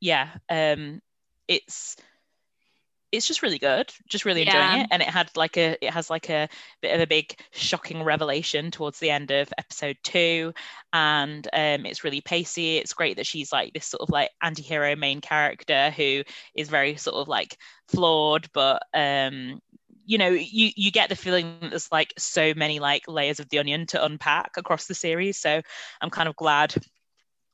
[0.00, 1.00] yeah, um,
[1.46, 1.96] it's
[3.10, 4.86] it's just really good just really enjoying it.
[4.90, 6.48] And it had like a it has like a
[6.82, 10.52] bit of a big shocking revelation towards the end of episode two.
[10.92, 12.76] And um it's really pacey.
[12.76, 16.22] It's great that she's like this sort of like anti-hero main character who
[16.54, 17.56] is very sort of like
[17.88, 18.48] flawed.
[18.52, 19.60] But um
[20.04, 23.48] you know you you get the feeling that there's like so many like layers of
[23.48, 25.38] the onion to unpack across the series.
[25.38, 25.62] So
[26.00, 26.74] i'm kind of glad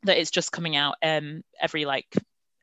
[0.04, 2.06] that it's just coming out um every like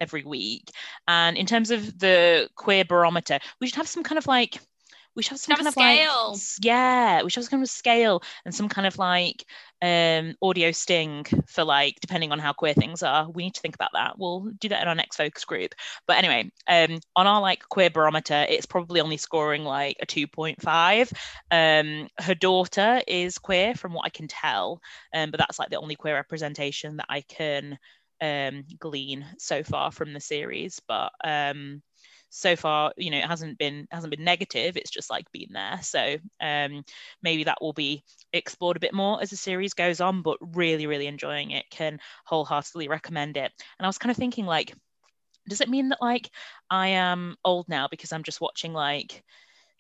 [0.02, 0.72] every week.
[1.08, 4.60] And in terms of the queer barometer, we should have some kind of like
[5.16, 6.32] we should have some kind of scale.
[6.32, 9.46] like yeah, we should have some kind of scale and some kind of like
[9.82, 13.30] um audio sting for like depending on how queer things are.
[13.30, 14.18] We need to think about that.
[14.18, 15.74] We'll do that in our next focus group.
[16.08, 21.12] But anyway, um on our like queer barometer, it's probably only scoring like a 2.5.
[21.52, 24.82] Um her daughter is queer from what I can tell.
[25.14, 27.78] Um, but that's like the only queer representation that I can
[28.22, 31.82] um, glean so far from the series, but um,
[32.30, 34.78] so far, you know, it hasn't been hasn't been negative.
[34.78, 35.80] It's just like been there.
[35.82, 36.84] So um,
[37.22, 40.22] maybe that will be explored a bit more as the series goes on.
[40.22, 41.66] But really, really enjoying it.
[41.70, 43.52] Can wholeheartedly recommend it.
[43.78, 44.74] And I was kind of thinking, like,
[45.50, 46.30] does it mean that like
[46.70, 49.24] I am old now because I'm just watching like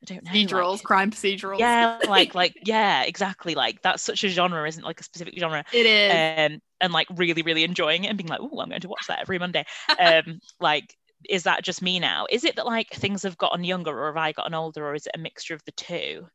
[0.01, 0.31] I don't know.
[0.31, 1.59] Procedurals, like, crime procedurals.
[1.59, 3.55] Yeah, like like yeah, exactly.
[3.55, 5.63] Like that's such a genre, isn't like a specific genre.
[5.71, 6.11] It is.
[6.53, 9.05] Um, and like really, really enjoying it and being like, oh, I'm going to watch
[9.07, 9.65] that every Monday.
[9.99, 10.95] um, like,
[11.29, 12.25] is that just me now?
[12.29, 15.05] Is it that like things have gotten younger, or have I gotten older, or is
[15.05, 16.27] it a mixture of the two?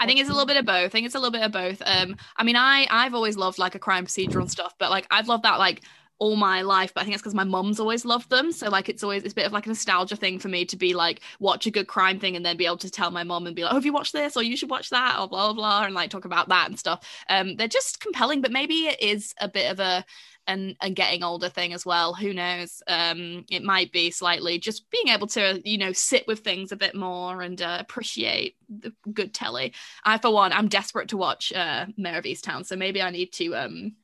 [0.00, 0.86] I think it's a little bit of both.
[0.86, 1.82] I think it's a little bit of both.
[1.84, 5.28] Um, I mean, I I've always loved like a crime procedural stuff, but like I've
[5.28, 5.82] loved that like
[6.22, 8.52] all my life, but I think it's because my mum's always loved them.
[8.52, 10.76] So like it's always it's a bit of like a nostalgia thing for me to
[10.76, 13.48] be like watch a good crime thing and then be able to tell my mum
[13.48, 14.36] and be like, oh, have you watched this?
[14.36, 16.78] Or you should watch that or blah blah blah and like talk about that and
[16.78, 17.04] stuff.
[17.28, 20.04] Um, they're just compelling, but maybe it is a bit of a
[20.46, 22.14] and getting older thing as well.
[22.14, 22.82] Who knows?
[22.86, 26.76] Um, it might be slightly just being able to you know sit with things a
[26.76, 29.72] bit more and uh, appreciate the good telly.
[30.04, 33.32] I for one, I'm desperate to watch uh, Mare of Easttown, so maybe I need
[33.32, 33.96] to um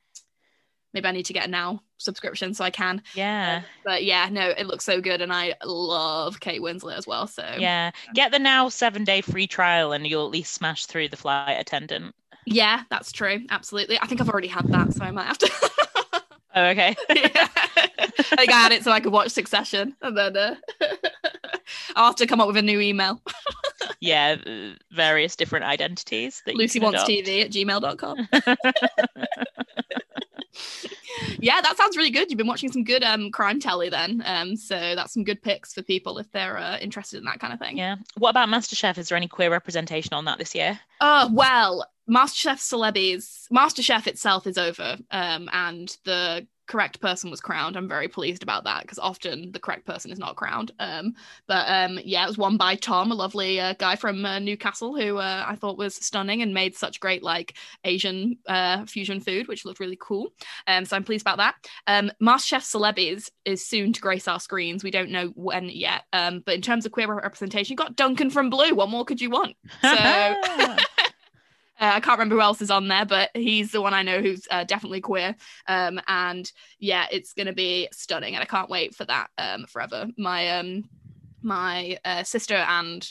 [0.93, 3.01] maybe I need to get a now subscription so I can.
[3.13, 3.61] Yeah.
[3.61, 7.27] Uh, but yeah, no, it looks so good and I love Kate Winslet as well.
[7.27, 7.91] So Yeah.
[8.13, 11.59] Get the now seven day free trial and you'll at least smash through the flight
[11.59, 12.15] attendant.
[12.45, 13.41] Yeah, that's true.
[13.49, 13.99] Absolutely.
[13.99, 15.51] I think I've already had that, so I might have to
[16.55, 16.95] Oh, okay.
[17.09, 20.55] I got it so I could watch Succession and then uh,
[21.95, 23.21] I'll have to come up with a new email.
[23.99, 24.35] yeah,
[24.91, 26.41] various different identities.
[26.45, 28.27] That Lucy wants TV at gmail.com
[31.39, 32.29] yeah, that sounds really good.
[32.29, 34.21] You've been watching some good um crime telly then.
[34.25, 37.53] Um, so that's some good picks for people if they're uh, interested in that kind
[37.53, 37.77] of thing.
[37.77, 37.97] Yeah.
[38.17, 38.97] What about MasterChef?
[38.97, 40.79] Is there any queer representation on that this year?
[41.01, 43.47] Oh well, MasterChef celebs.
[43.51, 47.75] MasterChef itself is over, um, and the correct person was crowned.
[47.75, 50.71] I'm very pleased about that because often the correct person is not crowned.
[50.79, 51.15] Um,
[51.47, 54.95] but um, yeah, it was won by Tom, a lovely uh, guy from uh, Newcastle
[54.95, 59.47] who uh, I thought was stunning and made such great like Asian uh, fusion food,
[59.47, 60.27] which looked really cool.
[60.67, 61.55] Um, so I'm pleased about that.
[61.87, 64.83] Um, MasterChef Celebs is soon to grace our screens.
[64.83, 66.03] We don't know when yet.
[66.13, 68.75] Um, but in terms of queer representation, you got Duncan from Blue.
[68.75, 69.55] What more could you want?
[69.81, 70.75] So.
[71.79, 74.21] Uh, I can't remember who else is on there, but he's the one I know
[74.21, 75.35] who's uh, definitely queer.
[75.67, 80.07] Um, and yeah, it's gonna be stunning, and I can't wait for that um, forever.
[80.17, 80.89] My um,
[81.41, 83.07] my uh, sister and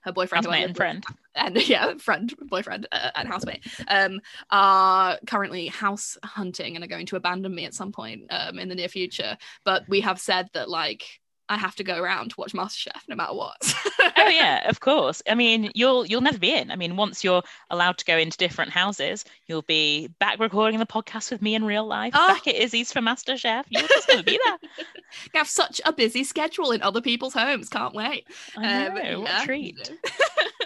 [0.00, 1.04] her boyfriend, housemate and friend,
[1.34, 7.06] and yeah, friend, boyfriend, uh, and housemate, um, are currently house hunting and are going
[7.06, 9.36] to abandon me at some point um, in the near future.
[9.64, 13.16] But we have said that like I have to go around to watch MasterChef no
[13.16, 13.56] matter what.
[14.16, 15.22] oh yeah, of course.
[15.28, 16.70] I mean, you'll you'll never be in.
[16.70, 20.86] I mean, once you're allowed to go into different houses, you'll be back recording the
[20.86, 22.12] podcast with me in real life.
[22.16, 22.28] Oh.
[22.28, 23.64] Back at Izzy's for MasterChef.
[23.68, 24.56] You'll just never be there.
[24.78, 27.68] you have such a busy schedule in other people's homes.
[27.68, 28.26] Can't wait.
[28.56, 29.44] I know, um, what yeah.
[29.44, 29.92] treat.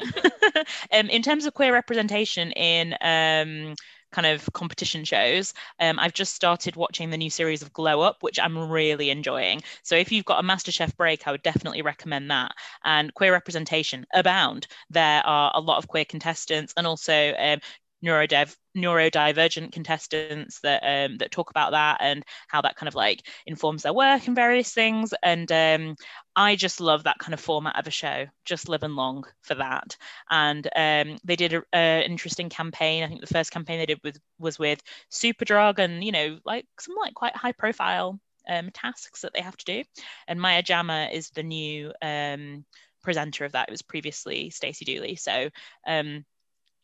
[0.93, 3.75] um, in terms of queer representation in um,
[4.13, 5.55] kind of competition shows.
[5.81, 9.63] Um, I've just started watching the new series of Glow Up, which I'm really enjoying.
[9.83, 12.53] So if you've got a MasterChef break, I would definitely recommend that.
[12.85, 14.67] And queer representation abound.
[14.91, 17.61] There are a lot of queer contestants and also um,
[18.05, 23.27] neurodiv- neurodivergent contestants that um, that talk about that and how that kind of like
[23.47, 25.15] informs their work and various things.
[25.23, 25.97] And um,
[26.35, 28.27] I just love that kind of format of a show.
[28.45, 29.97] Just live and long for that.
[30.31, 33.03] And um, they did an interesting campaign.
[33.03, 36.67] I think the first campaign they did with was with Superdrug and you know like
[36.79, 39.83] some like quite high profile um, tasks that they have to do.
[40.29, 42.65] And Maya Jama is the new um,
[43.03, 43.69] presenter of that.
[43.69, 45.17] It was previously Stacey Dooley.
[45.17, 45.51] So
[45.87, 46.25] um,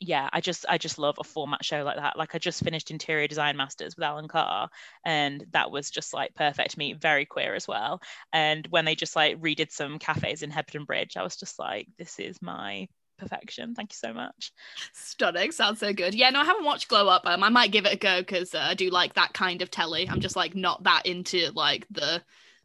[0.02, 2.18] yeah, I just I just love a format show like that.
[2.18, 4.68] Like I just finished Interior Design Masters with Alan Carr,
[5.04, 8.02] and that was just like perfect me, very queer as well.
[8.32, 11.86] And when they just like redid some cafes in Hebden Bridge, I was just like,
[11.98, 13.76] this is my perfection.
[13.76, 14.52] Thank you so much.
[14.92, 15.52] Stunning.
[15.52, 16.14] Sounds so good.
[16.14, 17.22] Yeah, no, I haven't watched Glow Up.
[17.24, 19.70] Um, I might give it a go because uh, I do like that kind of
[19.70, 20.08] telly.
[20.08, 22.22] I'm just like not that into like the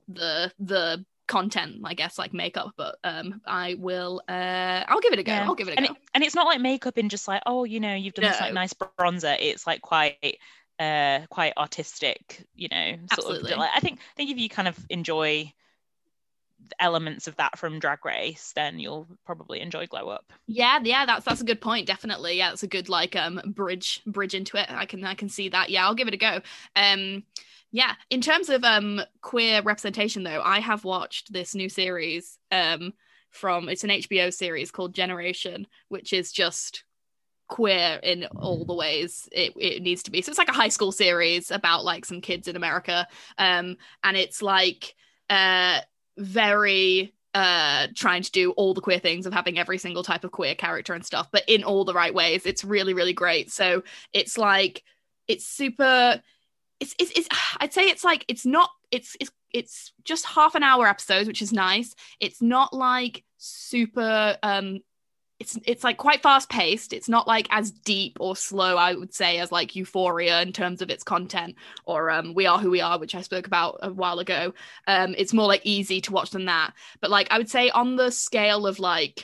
[0.08, 5.20] the the content i guess like makeup but um i will uh i'll give it
[5.20, 5.46] a go yeah.
[5.46, 7.42] i'll give it a and go it, and it's not like makeup in just like
[7.46, 8.32] oh you know you've done no.
[8.32, 10.38] this like nice bronzer it's like quite
[10.80, 13.52] uh quite artistic you know sort Absolutely.
[13.52, 15.52] of like, i think i think if you kind of enjoy
[16.80, 20.32] elements of that from drag race then you'll probably enjoy glow up.
[20.48, 22.38] Yeah yeah that's that's a good point definitely.
[22.38, 24.68] Yeah it's a good like um bridge bridge into it.
[24.70, 25.70] I can i can see that.
[25.70, 26.42] Yeah i'll give it a go.
[26.76, 27.24] Um
[27.72, 32.94] yeah, in terms of um queer representation though, I have watched this new series um
[33.30, 36.84] from it's an HBO series called Generation, which is just
[37.50, 40.22] queer in all the ways it, it needs to be.
[40.22, 43.08] So it's like a high school series about like some kids in America.
[43.38, 44.96] Um and it's like
[45.30, 45.82] uh
[46.18, 50.32] very uh trying to do all the queer things of having every single type of
[50.32, 52.46] queer character and stuff, but in all the right ways.
[52.46, 53.52] It's really, really great.
[53.52, 54.84] So it's like
[55.28, 56.22] it's super
[56.80, 57.28] it's, it's, it's
[57.60, 61.42] I'd say it's like it's not it's it's it's just half an hour episodes, which
[61.42, 61.96] is nice.
[62.20, 64.80] It's not like super um
[65.40, 66.94] it's it's like quite fast paced.
[66.94, 70.82] It's not like as deep or slow, I would say, as like Euphoria in terms
[70.82, 73.94] of its content or um, We Are Who We Are, which I spoke about a
[73.94, 74.54] while ago.
[74.88, 76.74] Um, it's more like easy to watch than that.
[77.02, 79.24] But like I would say on the scale of like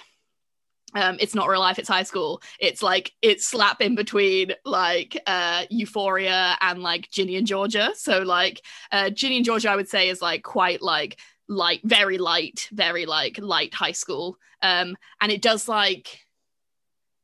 [0.95, 5.19] um it's not real life it's high school it's like it's slap in between like
[5.25, 9.89] uh euphoria and like ginny and georgia so like uh ginny and georgia i would
[9.89, 14.37] say is like quite like light very light very like light high school.
[14.61, 16.22] Um and it does like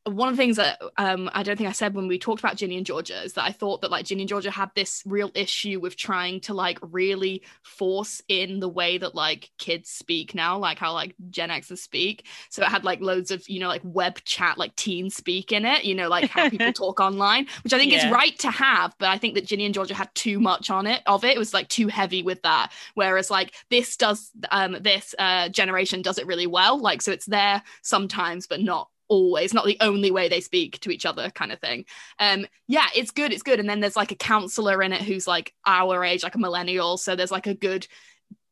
[0.10, 2.56] one of the things that um, I don't think I said when we talked about
[2.56, 5.32] Ginny and Georgia is that I thought that like Ginny and Georgia had this real
[5.34, 10.58] issue with trying to like really force in the way that like kids speak now,
[10.58, 12.26] like how like Gen Xers speak.
[12.50, 15.66] So it had like loads of you know like web chat, like teen speak in
[15.66, 18.06] it, you know, like how people talk online, which I think yeah.
[18.06, 18.96] is right to have.
[19.00, 21.36] But I think that Ginny and Georgia had too much on it of it.
[21.36, 22.72] It was like too heavy with that.
[22.94, 26.80] Whereas like this does um this uh generation does it really well.
[26.80, 30.92] Like so it's there sometimes, but not always not the only way they speak to
[30.92, 31.86] each other kind of thing.
[32.20, 33.60] Um yeah it's good it's good.
[33.60, 36.98] And then there's like a counselor in it who's like our age like a millennial.
[36.98, 37.88] So there's like a good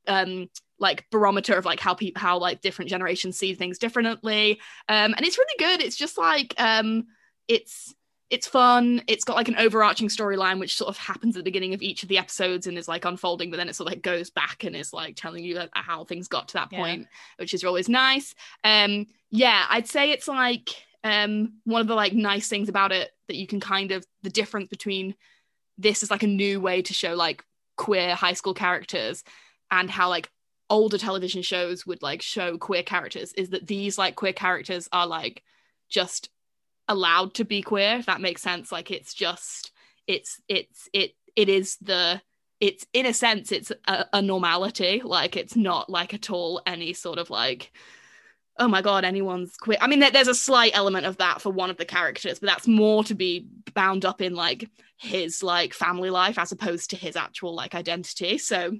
[0.07, 4.59] um like barometer of like how people how like different generations see things differently.
[4.89, 5.81] Um and it's really good.
[5.81, 7.05] It's just like um
[7.47, 7.93] it's
[8.29, 9.01] it's fun.
[9.07, 12.03] It's got like an overarching storyline which sort of happens at the beginning of each
[12.03, 14.63] of the episodes and is like unfolding, but then it sort of like goes back
[14.63, 17.07] and is like telling you how things got to that point, yeah.
[17.37, 18.35] which is always nice.
[18.63, 20.69] Um, yeah, I'd say it's like
[21.03, 24.29] um one of the like nice things about it that you can kind of the
[24.29, 25.15] difference between
[25.77, 27.43] this is like a new way to show like
[27.77, 29.23] queer high school characters
[29.69, 30.29] and how like
[30.69, 35.07] older television shows would like show queer characters is that these like queer characters are
[35.07, 35.43] like
[35.87, 36.29] just
[36.87, 38.71] allowed to be queer if that makes sense.
[38.71, 39.71] Like it's just
[40.07, 42.21] it's it's it it is the
[42.59, 45.01] it's in a sense it's a, a normality.
[45.03, 47.71] Like it's not like at all any sort of like
[48.59, 49.77] oh my god anyone's queer.
[49.79, 52.67] I mean there's a slight element of that for one of the characters but that's
[52.67, 57.15] more to be bound up in like his like family life as opposed to his
[57.15, 58.37] actual like identity.
[58.37, 58.77] So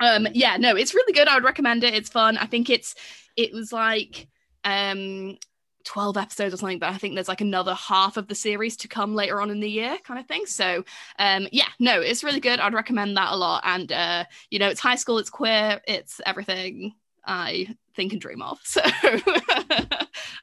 [0.00, 1.28] um yeah no it's really good.
[1.28, 1.94] I would recommend it.
[1.94, 2.38] It's fun.
[2.38, 2.94] I think it's
[3.36, 4.28] it was like
[4.64, 5.36] um
[5.84, 8.88] 12 episodes or something but i think there's like another half of the series to
[8.88, 10.46] come later on in the year kind of thing.
[10.46, 10.84] So
[11.18, 12.60] um yeah no it's really good.
[12.60, 13.62] I'd recommend that a lot.
[13.64, 18.42] And uh you know it's high school it's queer it's everything i think and dream
[18.42, 18.58] of.
[18.64, 18.82] So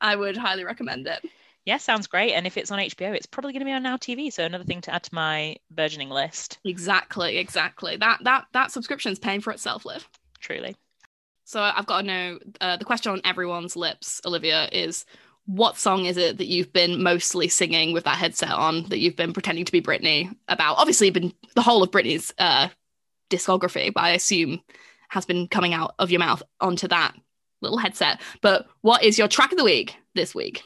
[0.01, 1.23] i would highly recommend it.
[1.65, 2.33] Yeah sounds great.
[2.33, 4.63] And if it's on hbo it's probably going to be on now tv so another
[4.63, 6.59] thing to add to my burgeoning list.
[6.65, 7.97] Exactly exactly.
[7.97, 10.07] That that that subscription's paying for itself liv.
[10.39, 10.75] Truly.
[11.47, 15.05] So I've got to know uh, the question on everyone's lips, Olivia, is
[15.48, 19.16] what song is it that you've been mostly singing with that headset on that you've
[19.16, 20.78] been pretending to be Britney about?
[20.78, 22.68] Obviously, been the whole of Britney's uh,
[23.30, 24.62] discography, but I assume
[25.10, 27.16] has been coming out of your mouth onto that
[27.62, 28.20] little headset.
[28.41, 30.64] But what is your track of the week this week?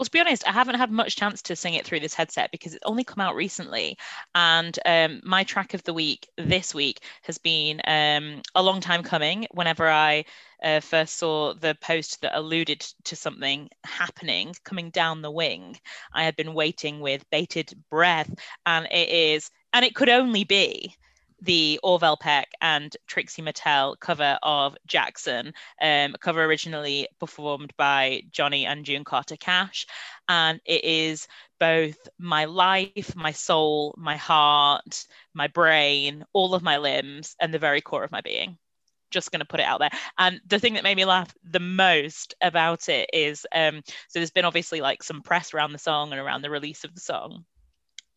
[0.00, 2.50] Well, to be honest, I haven't had much chance to sing it through this headset
[2.50, 3.98] because it's only come out recently.
[4.34, 9.02] And um, my track of the week this week has been um, a long time
[9.02, 9.46] coming.
[9.50, 10.24] Whenever I
[10.64, 15.78] uh, first saw the post that alluded to something happening coming down the wing,
[16.14, 18.32] I had been waiting with bated breath.
[18.64, 20.96] And it is, and it could only be
[21.42, 28.66] the Orville Peck and Trixie Mattel cover of Jackson, um, cover originally performed by Johnny
[28.66, 29.86] and June Carter Cash.
[30.28, 31.26] And it is
[31.58, 37.58] both my life, my soul, my heart, my brain, all of my limbs, and the
[37.58, 38.58] very core of my being.
[39.10, 39.90] Just going to put it out there.
[40.18, 44.30] And the thing that made me laugh the most about it is um, so there's
[44.30, 47.44] been obviously like some press around the song and around the release of the song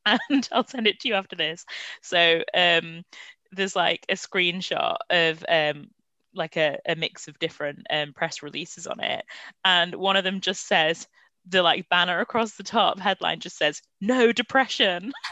[0.30, 1.66] and I'll send it to you after this.
[2.02, 3.04] So um,
[3.52, 5.90] there's like a screenshot of um,
[6.34, 9.26] like a, a mix of different um, press releases on it,
[9.64, 11.08] and one of them just says
[11.48, 15.12] the like banner across the top headline just says "No depression."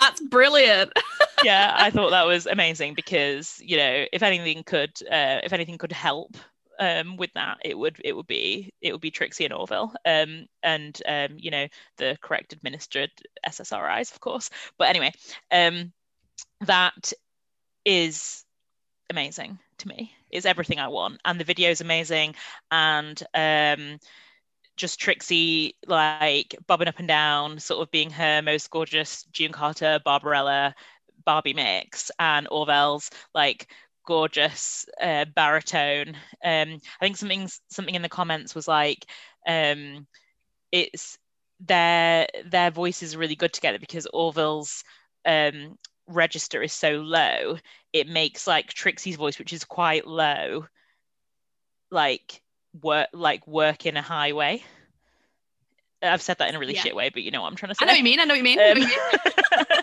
[0.00, 0.92] That's brilliant.
[1.44, 5.78] yeah, I thought that was amazing because you know if anything could uh, if anything
[5.78, 6.36] could help
[6.80, 10.46] um, with that, it would it would be it would be Trixie and Orville, um,
[10.62, 11.68] and um, you know
[11.98, 13.10] the correct administered
[13.46, 14.50] SSRIs, of course.
[14.78, 15.12] But anyway,
[15.52, 15.92] um,
[16.62, 17.12] that
[17.84, 18.44] is
[19.10, 20.12] amazing to me.
[20.30, 22.34] Is everything I want, and the video is amazing,
[22.70, 23.98] and um,
[24.76, 30.00] just Trixie like bobbing up and down, sort of being her most gorgeous June Carter,
[30.02, 30.74] Barbarella,
[31.26, 33.70] Barbie mix, and Orville's like
[34.10, 36.16] gorgeous uh, baritone.
[36.44, 39.06] Um, I think something something in the comments was like,
[39.46, 40.04] um,
[40.72, 41.16] it's
[41.60, 44.82] their their voices are really good together because Orville's
[45.24, 47.58] um, register is so low,
[47.92, 50.66] it makes like Trixie's voice, which is quite low,
[51.92, 52.42] like
[52.82, 54.64] work like work in a high way.
[56.02, 56.82] I've said that in a really yeah.
[56.82, 57.84] shit way, but you know what I'm trying to say.
[57.84, 58.20] I know what you mean.
[58.20, 58.58] I know what you mean.
[58.58, 59.76] Um,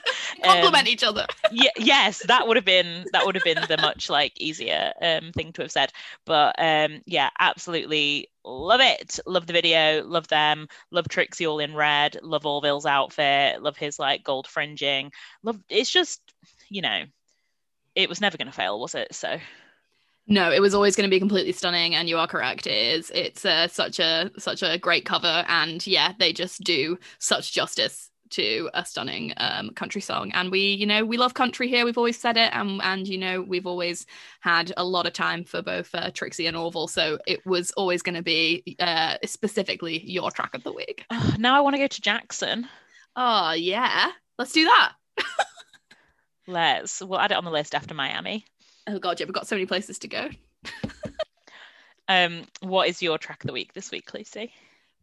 [0.43, 1.26] Compliment um, each other.
[1.51, 5.32] yeah, yes, that would have been that would have been the much like easier um,
[5.32, 5.91] thing to have said.
[6.26, 9.20] But um, yeah, absolutely love it.
[9.26, 10.03] Love the video.
[10.03, 10.68] Love them.
[10.91, 12.18] Love Trixie all in red.
[12.22, 13.61] Love Orville's outfit.
[13.61, 15.11] Love his like gold fringing.
[15.43, 15.59] Love.
[15.70, 16.22] It's just
[16.70, 17.03] you know,
[17.95, 19.13] it was never going to fail, was it?
[19.13, 19.38] So.
[20.28, 22.68] No, it was always going to be completely stunning, and you are correct.
[22.68, 23.12] It is.
[23.16, 28.10] It's uh, such a such a great cover, and yeah, they just do such justice
[28.32, 30.32] to a stunning um, country song.
[30.34, 31.86] And we, you know, we love country here.
[31.86, 34.06] We've always said it, and and you know, we've always
[34.42, 36.90] had a lot of time for both uh, Trixie and Orville.
[36.90, 41.06] So it was always going to be uh, specifically your track of the week.
[41.38, 42.68] Now I want to go to Jackson.
[43.16, 44.94] Oh yeah, let's do that.
[46.48, 47.02] let's.
[47.02, 48.46] We'll add it on the list after Miami.
[48.88, 50.30] Oh god, yeah, we've got so many places to go.
[52.08, 54.54] um, what is your track of the week this week, Lucy?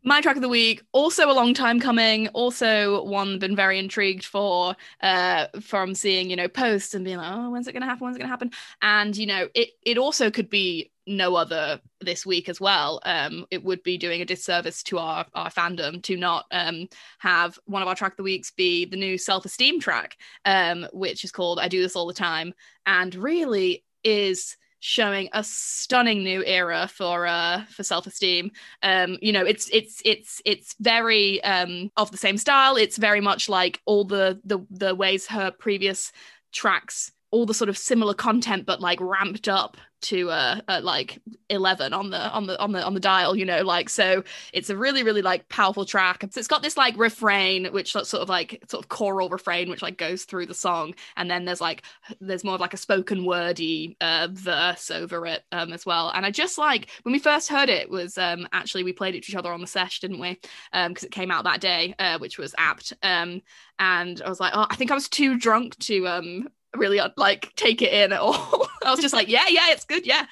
[0.03, 4.25] My track of the week, also a long time coming, also one been very intrigued
[4.25, 8.05] for, uh, from seeing, you know, posts and being like, oh, when's it gonna happen?
[8.05, 8.51] When's it gonna happen?
[8.83, 13.01] And, you know, it it also could be no other this week as well.
[13.05, 16.89] Um, it would be doing a disservice to our, our fandom to not um,
[17.19, 20.87] have one of our track of the weeks be the new self esteem track, um,
[20.93, 22.55] which is called I Do This All the Time,
[22.87, 28.51] and really is showing a stunning new era for uh for self-esteem
[28.83, 33.23] um you know it's it's it's it's very um of the same style it's very
[33.23, 36.13] much like all the the the ways her previous
[36.53, 41.19] tracks all the sort of similar content but like ramped up to uh, like
[41.49, 44.23] 11 on the on the on the on the dial you know like so
[44.53, 46.25] it's a really really like powerful track.
[46.31, 49.83] So it's got this like refrain which sort of like sort of choral refrain which
[49.83, 50.95] like goes through the song.
[51.17, 51.83] And then there's like
[52.21, 56.11] there's more of like a spoken wordy uh, verse over it um, as well.
[56.15, 59.25] And i just like when we first heard it was um actually we played it
[59.25, 60.39] to each other on the sesh didn't we?
[60.73, 62.93] Um because it came out that day uh, which was apt.
[63.03, 63.43] Um
[63.79, 67.53] and i was like oh i think i was too drunk to um really like
[67.57, 70.27] take it in at all I was just like, yeah, yeah, it's good, yeah.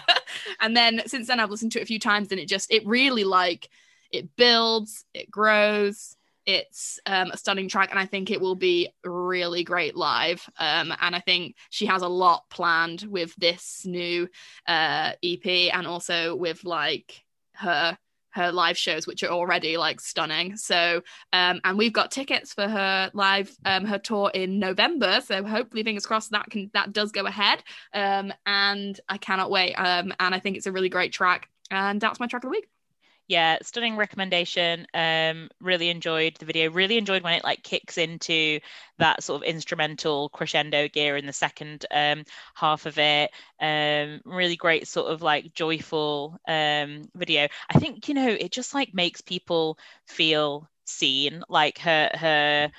[0.60, 2.86] and then since then, I've listened to it a few times, and it just it
[2.86, 3.68] really like
[4.10, 6.14] it builds, it grows.
[6.46, 10.48] It's um, a stunning track, and I think it will be really great live.
[10.58, 14.28] Um, and I think she has a lot planned with this new
[14.66, 17.22] uh, EP, and also with like
[17.54, 17.98] her
[18.30, 20.56] her live shows, which are already like stunning.
[20.56, 21.02] So,
[21.32, 25.20] um, and we've got tickets for her live, um, her tour in November.
[25.24, 27.62] So hopefully, fingers crossed that can that does go ahead.
[27.92, 29.74] Um, and I cannot wait.
[29.74, 31.48] Um, and I think it's a really great track.
[31.70, 32.68] And that's my track of the week
[33.28, 34.86] yeah stunning recommendation.
[34.94, 36.70] Um really enjoyed the video.
[36.70, 38.60] Really enjoyed when it like kicks into
[38.98, 42.24] that sort of instrumental crescendo gear in the second um
[42.54, 43.30] half of it.
[43.60, 47.48] Um really great sort of like joyful um video.
[47.70, 52.70] I think you know it just like makes people feel seen like her her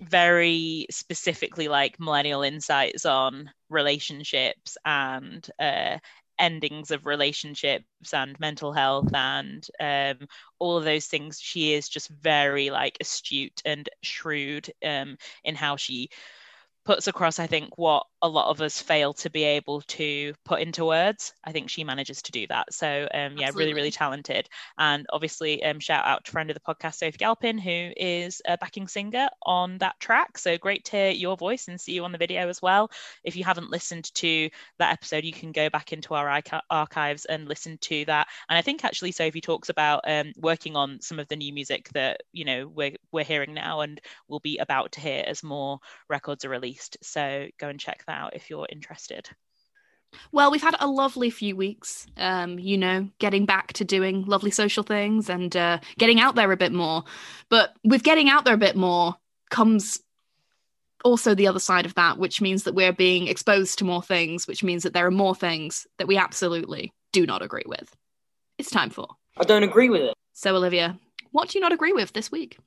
[0.00, 5.98] very specifically like millennial insights on relationships and uh,
[6.40, 7.84] endings of relationships
[8.14, 10.28] and mental health and um,
[10.58, 15.76] all of those things she is just very like astute and shrewd um, in how
[15.76, 16.10] she
[16.84, 20.60] puts across i think what a lot of us fail to be able to put
[20.60, 21.32] into words.
[21.42, 22.72] I think she manages to do that.
[22.72, 23.52] So um, yeah, Absolutely.
[23.54, 24.48] really, really talented.
[24.78, 28.58] And obviously, um, shout out to friend of the podcast, Sophie Galpin, who is a
[28.58, 30.36] backing singer on that track.
[30.36, 32.90] So great to hear your voice and see you on the video as well.
[33.24, 37.48] If you haven't listened to that episode, you can go back into our archives and
[37.48, 38.28] listen to that.
[38.50, 41.88] And I think actually Sophie talks about um, working on some of the new music
[41.94, 45.78] that you know we're we're hearing now and will be about to hear as more
[46.08, 46.69] records are released.
[47.02, 49.28] So go and check that out if you're interested.
[50.32, 54.50] Well, we've had a lovely few weeks, um, you know, getting back to doing lovely
[54.50, 57.04] social things and uh, getting out there a bit more.
[57.48, 59.16] But with getting out there a bit more
[59.50, 60.00] comes
[61.04, 64.46] also the other side of that, which means that we're being exposed to more things,
[64.46, 67.94] which means that there are more things that we absolutely do not agree with.
[68.58, 69.08] It's time for.
[69.38, 70.14] I don't agree with it.
[70.32, 70.98] So, Olivia,
[71.30, 72.58] what do you not agree with this week?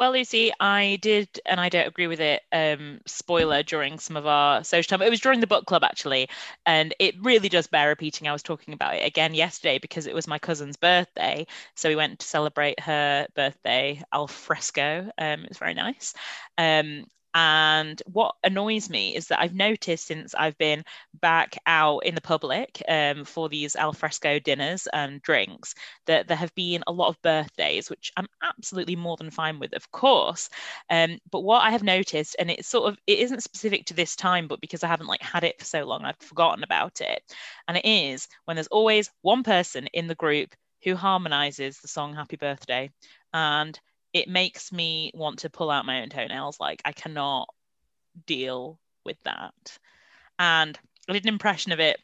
[0.00, 2.42] Well, Lucy, I did, and I don't agree with it.
[2.52, 5.06] Um, spoiler during some of our social time.
[5.06, 6.28] It was during the book club actually,
[6.64, 8.26] and it really does bear repeating.
[8.26, 11.46] I was talking about it again yesterday because it was my cousin's birthday,
[11.76, 15.10] so we went to celebrate her birthday al fresco.
[15.18, 16.14] Um, it was very nice.
[16.56, 20.84] Um, and what annoys me is that I've noticed since I've been
[21.20, 25.74] back out in the public um, for these alfresco dinners and drinks
[26.06, 29.74] that there have been a lot of birthdays, which I'm absolutely more than fine with,
[29.74, 30.48] of course.
[30.90, 34.16] Um, but what I have noticed, and it's sort of it isn't specific to this
[34.16, 37.22] time, but because I haven't like had it for so long, I've forgotten about it.
[37.68, 42.14] And it is when there's always one person in the group who harmonizes the song
[42.14, 42.90] Happy Birthday.
[43.32, 43.78] And
[44.12, 46.58] it makes me want to pull out my own toenails.
[46.60, 47.48] Like I cannot
[48.26, 49.78] deal with that.
[50.38, 51.98] And I did an impression of it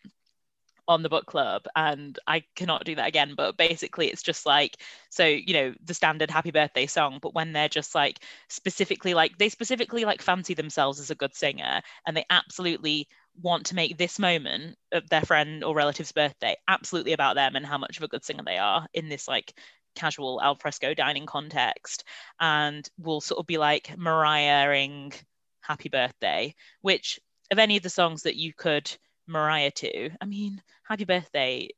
[0.88, 3.34] on the book club and I cannot do that again.
[3.36, 4.76] But basically it's just like
[5.10, 9.36] so, you know, the standard happy birthday song, but when they're just like specifically like
[9.38, 13.08] they specifically like fancy themselves as a good singer and they absolutely
[13.42, 17.66] want to make this moment of their friend or relative's birthday absolutely about them and
[17.66, 19.52] how much of a good singer they are in this like
[19.96, 22.04] casual alfresco dining context
[22.38, 25.14] and will sort of be like Mariahing
[25.60, 27.18] happy birthday which
[27.50, 28.94] of any of the songs that you could
[29.26, 31.68] Mariah to I mean happy birthday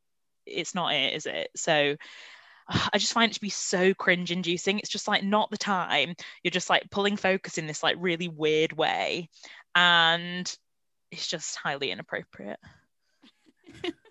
[0.45, 1.97] it's not it is it so
[2.69, 4.79] I just find it to be so cringe inducing.
[4.79, 6.15] It's just like not the time.
[6.43, 9.31] You're just like pulling focus in this like really weird way.
[9.75, 10.55] And
[11.11, 12.61] it's just highly inappropriate.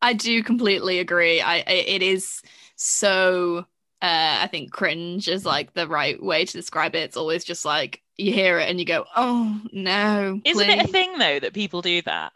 [0.00, 1.40] I do completely agree.
[1.40, 2.42] I it is
[2.76, 3.66] so
[4.00, 7.00] uh, I think cringe is like the right way to describe it.
[7.00, 10.88] It's always just like you hear it and you go, "Oh no!" Isn't it a
[10.88, 12.32] thing though that people do that?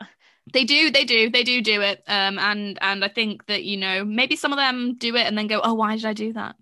[0.53, 2.03] They do, they do, they do do it.
[2.09, 5.39] Um, and and I think that you know maybe some of them do it and
[5.39, 6.57] then go, "Oh, why did I do that?"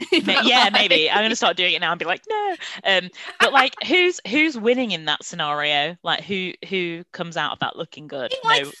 [0.12, 2.56] yeah, maybe I'm gonna start doing it now and be like, no.
[2.84, 3.08] Um,
[3.40, 5.96] but like, who's who's winning in that scenario?
[6.02, 8.34] Like, who who comes out of that looking good?
[8.44, 8.72] Like, no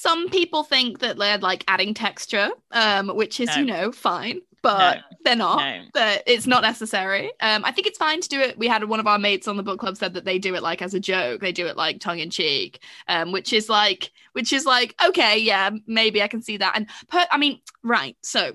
[0.00, 3.56] some people think that they're like adding texture, um, which is, no.
[3.56, 5.02] you know, fine, but no.
[5.24, 5.58] they're not.
[5.58, 5.84] No.
[5.92, 7.30] But it's not necessary.
[7.40, 8.56] Um, I think it's fine to do it.
[8.56, 10.62] We had one of our mates on the book club said that they do it
[10.62, 11.42] like as a joke.
[11.42, 15.36] They do it like tongue in cheek, um, which is like, which is like, okay,
[15.36, 16.72] yeah, maybe I can see that.
[16.76, 18.16] And per- I mean, right.
[18.22, 18.52] So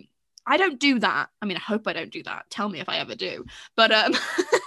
[0.48, 1.30] I don't do that.
[1.44, 2.50] I mean, I hope I don't do that.
[2.50, 3.46] Tell me if I ever do.
[3.76, 4.14] But um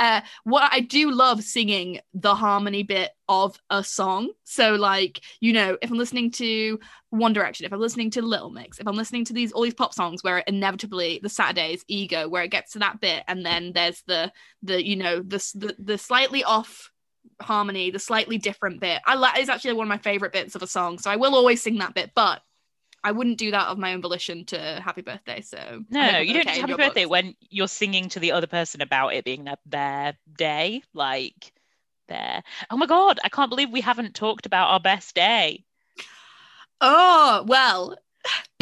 [0.00, 4.30] uh what I do love singing the harmony bit of a song.
[4.42, 6.80] So like, you know, if I'm listening to
[7.10, 9.74] One Direction, if I'm listening to Little Mix, if I'm listening to these all these
[9.74, 13.72] pop songs where inevitably the Saturdays ego where it gets to that bit and then
[13.72, 14.32] there's the
[14.62, 16.90] the you know the the, the slightly off
[17.40, 19.00] harmony, the slightly different bit.
[19.06, 21.34] I like is actually one of my favorite bits of a song, so I will
[21.34, 22.12] always sing that bit.
[22.14, 22.42] But
[23.02, 25.40] I wouldn't do that of my own volition to Happy Birthday.
[25.40, 27.10] So no, you don't okay Happy Birthday books.
[27.10, 31.52] when you're singing to the other person about it being their, their day, like
[32.08, 32.42] there.
[32.70, 35.64] Oh my god, I can't believe we haven't talked about our best day.
[36.80, 37.96] Oh well,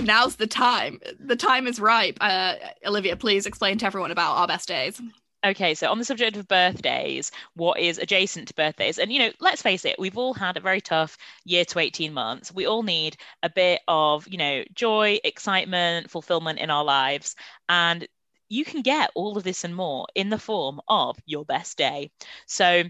[0.00, 1.00] now's the time.
[1.18, 2.18] The time is ripe.
[2.20, 2.54] Uh,
[2.86, 5.00] Olivia, please explain to everyone about our best days.
[5.46, 8.98] Okay, so on the subject of birthdays, what is adjacent to birthdays?
[8.98, 12.12] And, you know, let's face it, we've all had a very tough year to 18
[12.12, 12.52] months.
[12.52, 17.36] We all need a bit of, you know, joy, excitement, fulfillment in our lives.
[17.68, 18.06] And
[18.48, 22.10] you can get all of this and more in the form of your best day.
[22.46, 22.82] So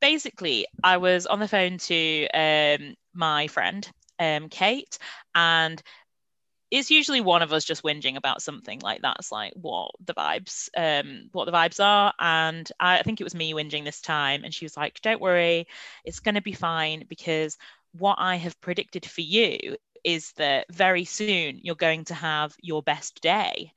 [0.00, 3.88] basically, I was on the phone to um, my friend,
[4.20, 4.96] um, Kate,
[5.34, 5.82] and
[6.76, 10.68] it's usually one of us just whinging about something like that's like what the vibes
[10.76, 12.12] um what the vibes are.
[12.20, 15.20] And I, I think it was me whinging this time and she was like don't
[15.20, 15.66] worry
[16.04, 17.56] it's going to be fine because
[17.92, 22.82] what i have predicted for you is that very soon you're going to have your
[22.82, 23.72] best day.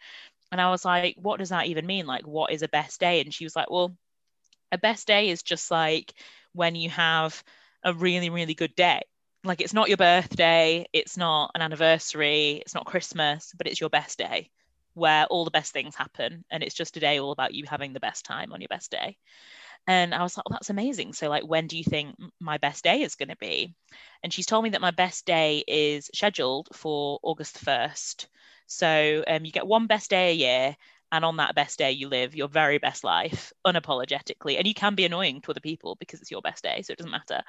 [0.51, 2.05] And i was like what does that even mean?
[2.07, 3.21] Like what is a best day?
[3.21, 3.95] And she was like well
[4.71, 6.13] a best day is just like
[6.53, 7.43] when you have
[7.83, 9.01] a really really good day
[9.43, 13.89] like it's not your birthday, it's not an anniversary, it's not Christmas, but it's your
[13.89, 14.49] best day
[14.95, 16.43] where all the best things happen.
[16.51, 18.91] And it's just a day all about you having the best time on your best
[18.91, 19.17] day.
[19.87, 21.13] And I was like, well, that's amazing.
[21.13, 23.73] So, like, when do you think my best day is going to be?
[24.23, 28.27] And she's told me that my best day is scheduled for August 1st.
[28.67, 30.77] So, um, you get one best day a year,
[31.11, 34.57] and on that best day you live your very best life unapologetically.
[34.57, 36.97] And you can be annoying to other people because it's your best day so it
[36.97, 37.41] doesn't matter.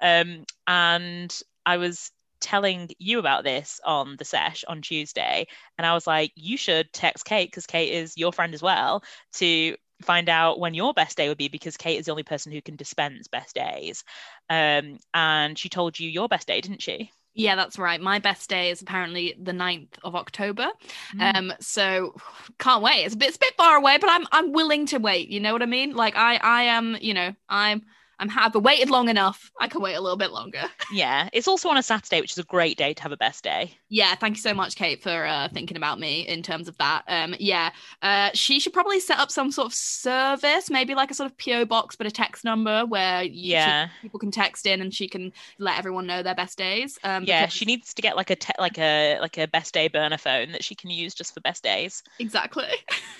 [0.00, 2.10] Um, and i was
[2.40, 5.46] telling you about this on the sesh on tuesday
[5.78, 9.04] and i was like you should text kate because kate is your friend as well
[9.32, 12.52] to find out when your best day would be because kate is the only person
[12.52, 14.04] who can dispense best days.
[14.50, 18.00] Um, and she told you your best day didn't she yeah, that's right.
[18.00, 20.68] My best day is apparently the 9th of October.
[21.14, 21.34] Mm.
[21.34, 22.14] Um, so
[22.58, 23.04] can't wait.
[23.04, 25.28] It's a bit it's a bit far away, but I'm I'm willing to wait.
[25.28, 25.94] You know what I mean?
[25.94, 27.82] Like I I am, you know, I'm
[28.18, 29.50] I'm have waited long enough.
[29.60, 30.62] I can wait a little bit longer.
[30.92, 33.42] yeah, it's also on a Saturday, which is a great day to have a best
[33.44, 33.74] day.
[33.88, 37.02] Yeah, thank you so much, Kate, for uh, thinking about me in terms of that.
[37.08, 41.14] Um, yeah, uh, she should probably set up some sort of service, maybe like a
[41.14, 44.80] sort of PO box, but a text number where yeah she, people can text in
[44.80, 46.98] and she can let everyone know their best days.
[47.02, 47.54] Um, yeah, because...
[47.54, 50.52] she needs to get like a te- like a like a best day burner phone
[50.52, 52.02] that she can use just for best days.
[52.18, 52.68] Exactly.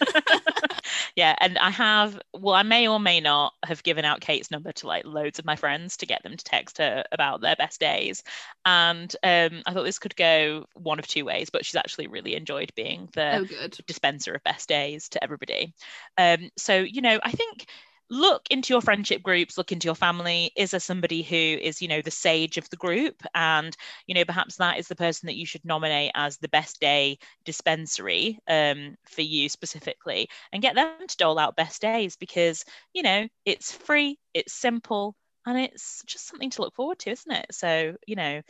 [1.17, 4.73] yeah, and I have well, I may or may not have given out Kate's number
[4.73, 7.81] to like loads of my friends to get them to text her about their best
[7.81, 8.23] days.
[8.65, 12.35] And um, I thought this could go one of two ways, but she's actually really
[12.35, 15.75] enjoyed being the oh, dispenser of best days to everybody.
[16.19, 17.67] Um, so, you know, I think
[18.13, 21.89] look into your friendship groups look into your family is there somebody who is you
[21.89, 23.23] know the sage of the group?
[23.35, 23.75] And
[24.07, 27.19] you know perhaps that is the person that you should nominate as the best day
[27.47, 33.03] dispensary um, for you specifically and get them to dole out best days because you
[33.03, 37.47] know it's free it's simple and it's just something to look forward to isn't it?
[37.51, 38.43] So you know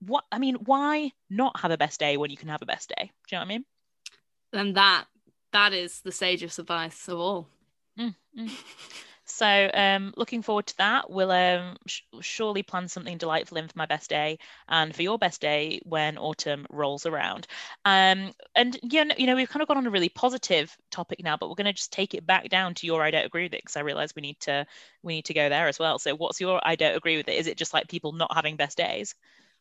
[0.00, 2.92] what i mean why not have a best day when you can have a best
[2.94, 3.10] day?
[3.28, 3.64] Do you know what i mean?
[4.52, 5.06] And that
[5.52, 7.48] that is the sagest advice of all
[7.98, 8.52] Mm, mm.
[9.24, 11.10] So, um, looking forward to that.
[11.10, 14.38] We'll um, sh- surely plan something delightful in for my best day
[14.68, 17.46] and for your best day when autumn rolls around.
[17.84, 21.36] Um, and know, you know, we've kind of gone on a really positive topic now,
[21.36, 23.54] but we're going to just take it back down to your I don't agree with
[23.54, 24.66] it because I realize we need to
[25.02, 25.98] we need to go there as well.
[25.98, 27.36] So, what's your I don't agree with it?
[27.36, 29.14] Is it just like people not having best days?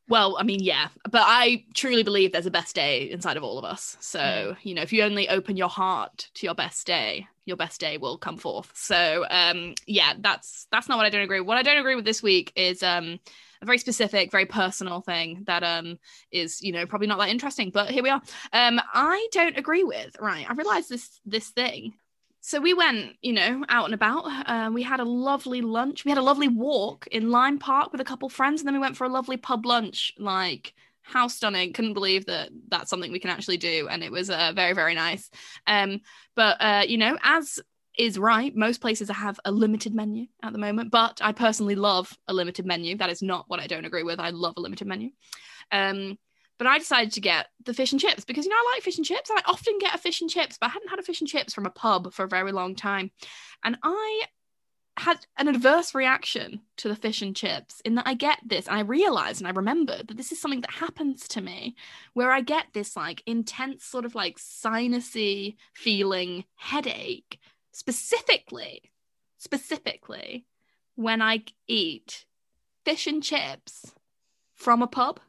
[0.08, 3.58] Well, I mean, yeah, but I truly believe there's a best day inside of all
[3.58, 3.98] of us.
[4.00, 4.58] So, mm.
[4.62, 7.98] you know, if you only open your heart to your best day, your best day
[7.98, 8.72] will come forth.
[8.76, 11.40] So, um, yeah, that's that's not what I don't agree.
[11.40, 11.48] With.
[11.48, 13.20] What I don't agree with this week is um
[13.62, 15.98] a very specific, very personal thing that um
[16.32, 18.22] is, you know, probably not that interesting, but here we are.
[18.54, 20.16] Um, I don't agree with.
[20.20, 21.94] Right, I realized this this thing
[22.46, 24.26] so we went, you know, out and about.
[24.48, 26.06] Uh, we had a lovely lunch.
[26.06, 28.80] We had a lovely walk in Lyme Park with a couple friends, and then we
[28.80, 30.14] went for a lovely pub lunch.
[30.20, 31.74] Like, how stunning!
[31.74, 34.94] Couldn't believe that that's something we can actually do, and it was uh, very, very
[34.94, 35.28] nice.
[35.66, 36.02] Um,
[36.36, 37.60] but uh, you know, as
[37.98, 40.92] is right, most places have a limited menu at the moment.
[40.92, 42.96] But I personally love a limited menu.
[42.98, 44.20] That is not what I don't agree with.
[44.20, 45.10] I love a limited menu.
[45.72, 46.20] Um,
[46.58, 48.98] but I decided to get the fish and chips because you know I like fish
[48.98, 49.30] and chips.
[49.30, 51.30] and I often get a fish and chips, but I hadn't had a fish and
[51.30, 53.12] chips from a pub for a very long time.
[53.64, 54.24] And I
[54.98, 58.78] had an adverse reaction to the fish and chips in that I get this and
[58.78, 61.76] I realized and I remembered that this is something that happens to me
[62.14, 67.40] where I get this like intense sort of like sinusy feeling headache
[67.74, 68.90] specifically
[69.38, 70.46] specifically
[70.96, 72.26] when I eat
[72.86, 73.94] fish and chips
[74.56, 75.20] from a pub,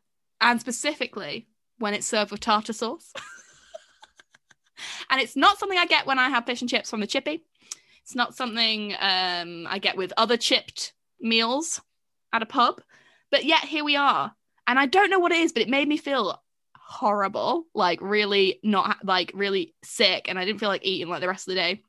[0.40, 3.12] and specifically when it's served with tartar sauce.
[5.10, 7.44] and it's not something I get when I have fish and chips from the chippy.
[8.02, 11.80] It's not something um, I get with other chipped meals
[12.32, 12.80] at a pub.
[13.30, 14.32] But yet here we are.
[14.66, 16.40] And I don't know what it is, but it made me feel
[16.78, 20.26] horrible, like really not like really sick.
[20.28, 21.82] And I didn't feel like eating like the rest of the day.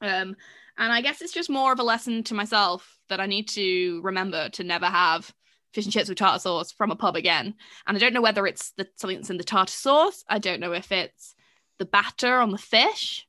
[0.00, 0.36] Um,
[0.78, 4.00] and I guess it's just more of a lesson to myself that I need to
[4.02, 5.32] remember to never have
[5.72, 7.54] fish and chips with tartar sauce from a pub again.
[7.86, 10.24] And I don't know whether it's the, something that's in the tartar sauce.
[10.28, 11.34] I don't know if it's
[11.78, 13.26] the batter on the fish.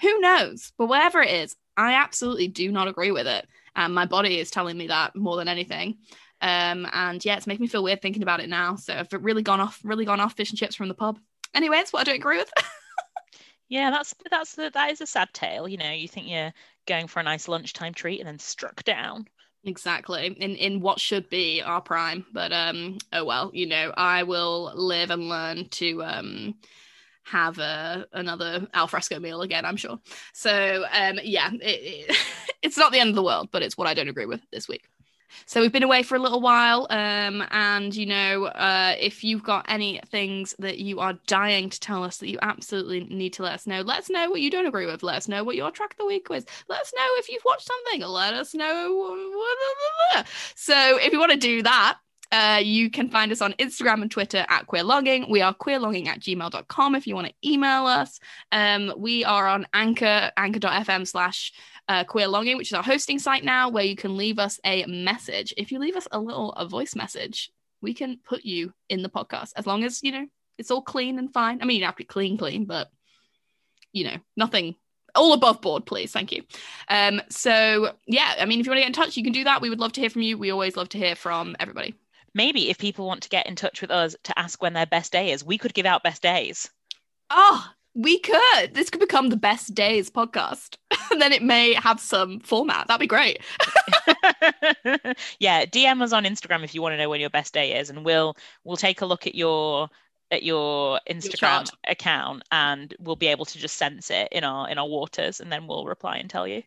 [0.00, 0.72] Who knows?
[0.78, 3.46] But whatever it is, I absolutely do not agree with it.
[3.76, 5.98] And my body is telling me that more than anything.
[6.40, 8.76] Um, and yeah, it's making me feel weird thinking about it now.
[8.76, 11.18] So I've really gone off, really gone off fish and chips from the pub.
[11.54, 12.52] Anyway, it's what I don't agree with.
[13.68, 15.68] yeah, that's that's that is a sad tale.
[15.68, 16.52] You know, you think you're
[16.86, 19.26] going for a nice lunchtime treat and then struck down.
[19.64, 20.26] Exactly.
[20.26, 22.24] In in what should be our prime.
[22.32, 26.54] But um oh well, you know, I will live and learn to um
[27.24, 29.98] have a, another alfresco meal again, I'm sure.
[30.32, 32.16] So um yeah, it, it,
[32.62, 34.68] it's not the end of the world, but it's what I don't agree with this
[34.68, 34.84] week.
[35.46, 39.42] So we've been away for a little while, um, and you know, uh, if you've
[39.42, 43.42] got any things that you are dying to tell us that you absolutely need to
[43.42, 45.02] let us know, let us know what you don't agree with.
[45.02, 46.44] Let us know what your track of the week was.
[46.68, 48.02] Let us know if you've watched something.
[48.02, 49.34] Let us know.
[50.54, 51.98] So if you want to do that,
[52.30, 55.30] uh, you can find us on Instagram and Twitter at queerlonging.
[55.30, 58.20] We are queerlonging at gmail.com if you want to email us.
[58.52, 61.52] Um, we are on Anchor, anchor.fm slash
[61.88, 64.84] uh, Queer Longing, which is our hosting site now, where you can leave us a
[64.86, 65.54] message.
[65.56, 67.50] If you leave us a little a voice message,
[67.80, 70.26] we can put you in the podcast as long as you know
[70.58, 71.62] it's all clean and fine.
[71.62, 72.90] I mean, you have to be clean, clean, but
[73.92, 74.74] you know, nothing
[75.14, 76.12] all above board, please.
[76.12, 76.42] Thank you.
[76.88, 79.44] Um, so yeah, I mean, if you want to get in touch, you can do
[79.44, 79.62] that.
[79.62, 80.36] We would love to hear from you.
[80.36, 81.94] We always love to hear from everybody.
[82.38, 85.10] Maybe if people want to get in touch with us to ask when their best
[85.10, 86.70] day is, we could give out best days.
[87.30, 88.74] Oh, we could.
[88.74, 90.76] This could become the best days podcast.
[91.10, 92.86] and then it may have some format.
[92.86, 93.40] That'd be great.
[95.40, 97.90] yeah, DM us on Instagram if you want to know when your best day is,
[97.90, 99.88] and we'll we'll take a look at your
[100.30, 104.68] at your Instagram your account and we'll be able to just sense it in our
[104.68, 106.62] in our waters and then we'll reply and tell you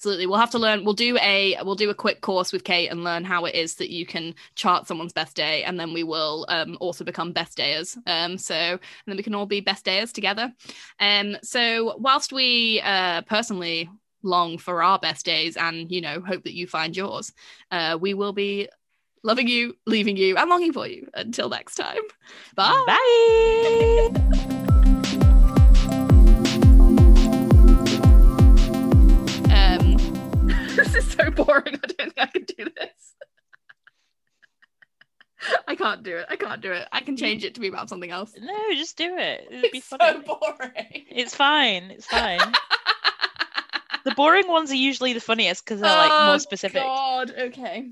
[0.00, 0.26] absolutely.
[0.26, 3.04] We'll have to learn we'll do a we'll do a quick course with kate and
[3.04, 6.46] learn how it is that you can chart someone's best day and then we will
[6.48, 7.98] um, also become best dayers.
[8.06, 10.54] Um, so and then we can all be best dayers together.
[11.00, 13.90] Um, so whilst we uh, personally
[14.22, 17.32] long for our best days and you know hope that you find yours
[17.70, 18.68] uh, we will be
[19.22, 21.08] loving you leaving you and longing for you.
[21.12, 22.00] Until next time.
[22.54, 22.84] Bye.
[22.86, 24.56] Bye
[31.36, 31.78] boring.
[31.82, 33.14] I don't think I can do this.
[35.68, 36.26] I can't do it.
[36.28, 36.86] I can't do it.
[36.92, 38.34] I can change it to be about something else.
[38.38, 39.46] No, just do it.
[39.50, 40.22] It'd it's be funny.
[40.26, 41.06] so boring.
[41.10, 41.84] It's fine.
[41.90, 42.40] It's fine.
[44.04, 46.82] the boring ones are usually the funniest because they're like oh, more specific.
[46.82, 47.32] God.
[47.36, 47.90] Okay.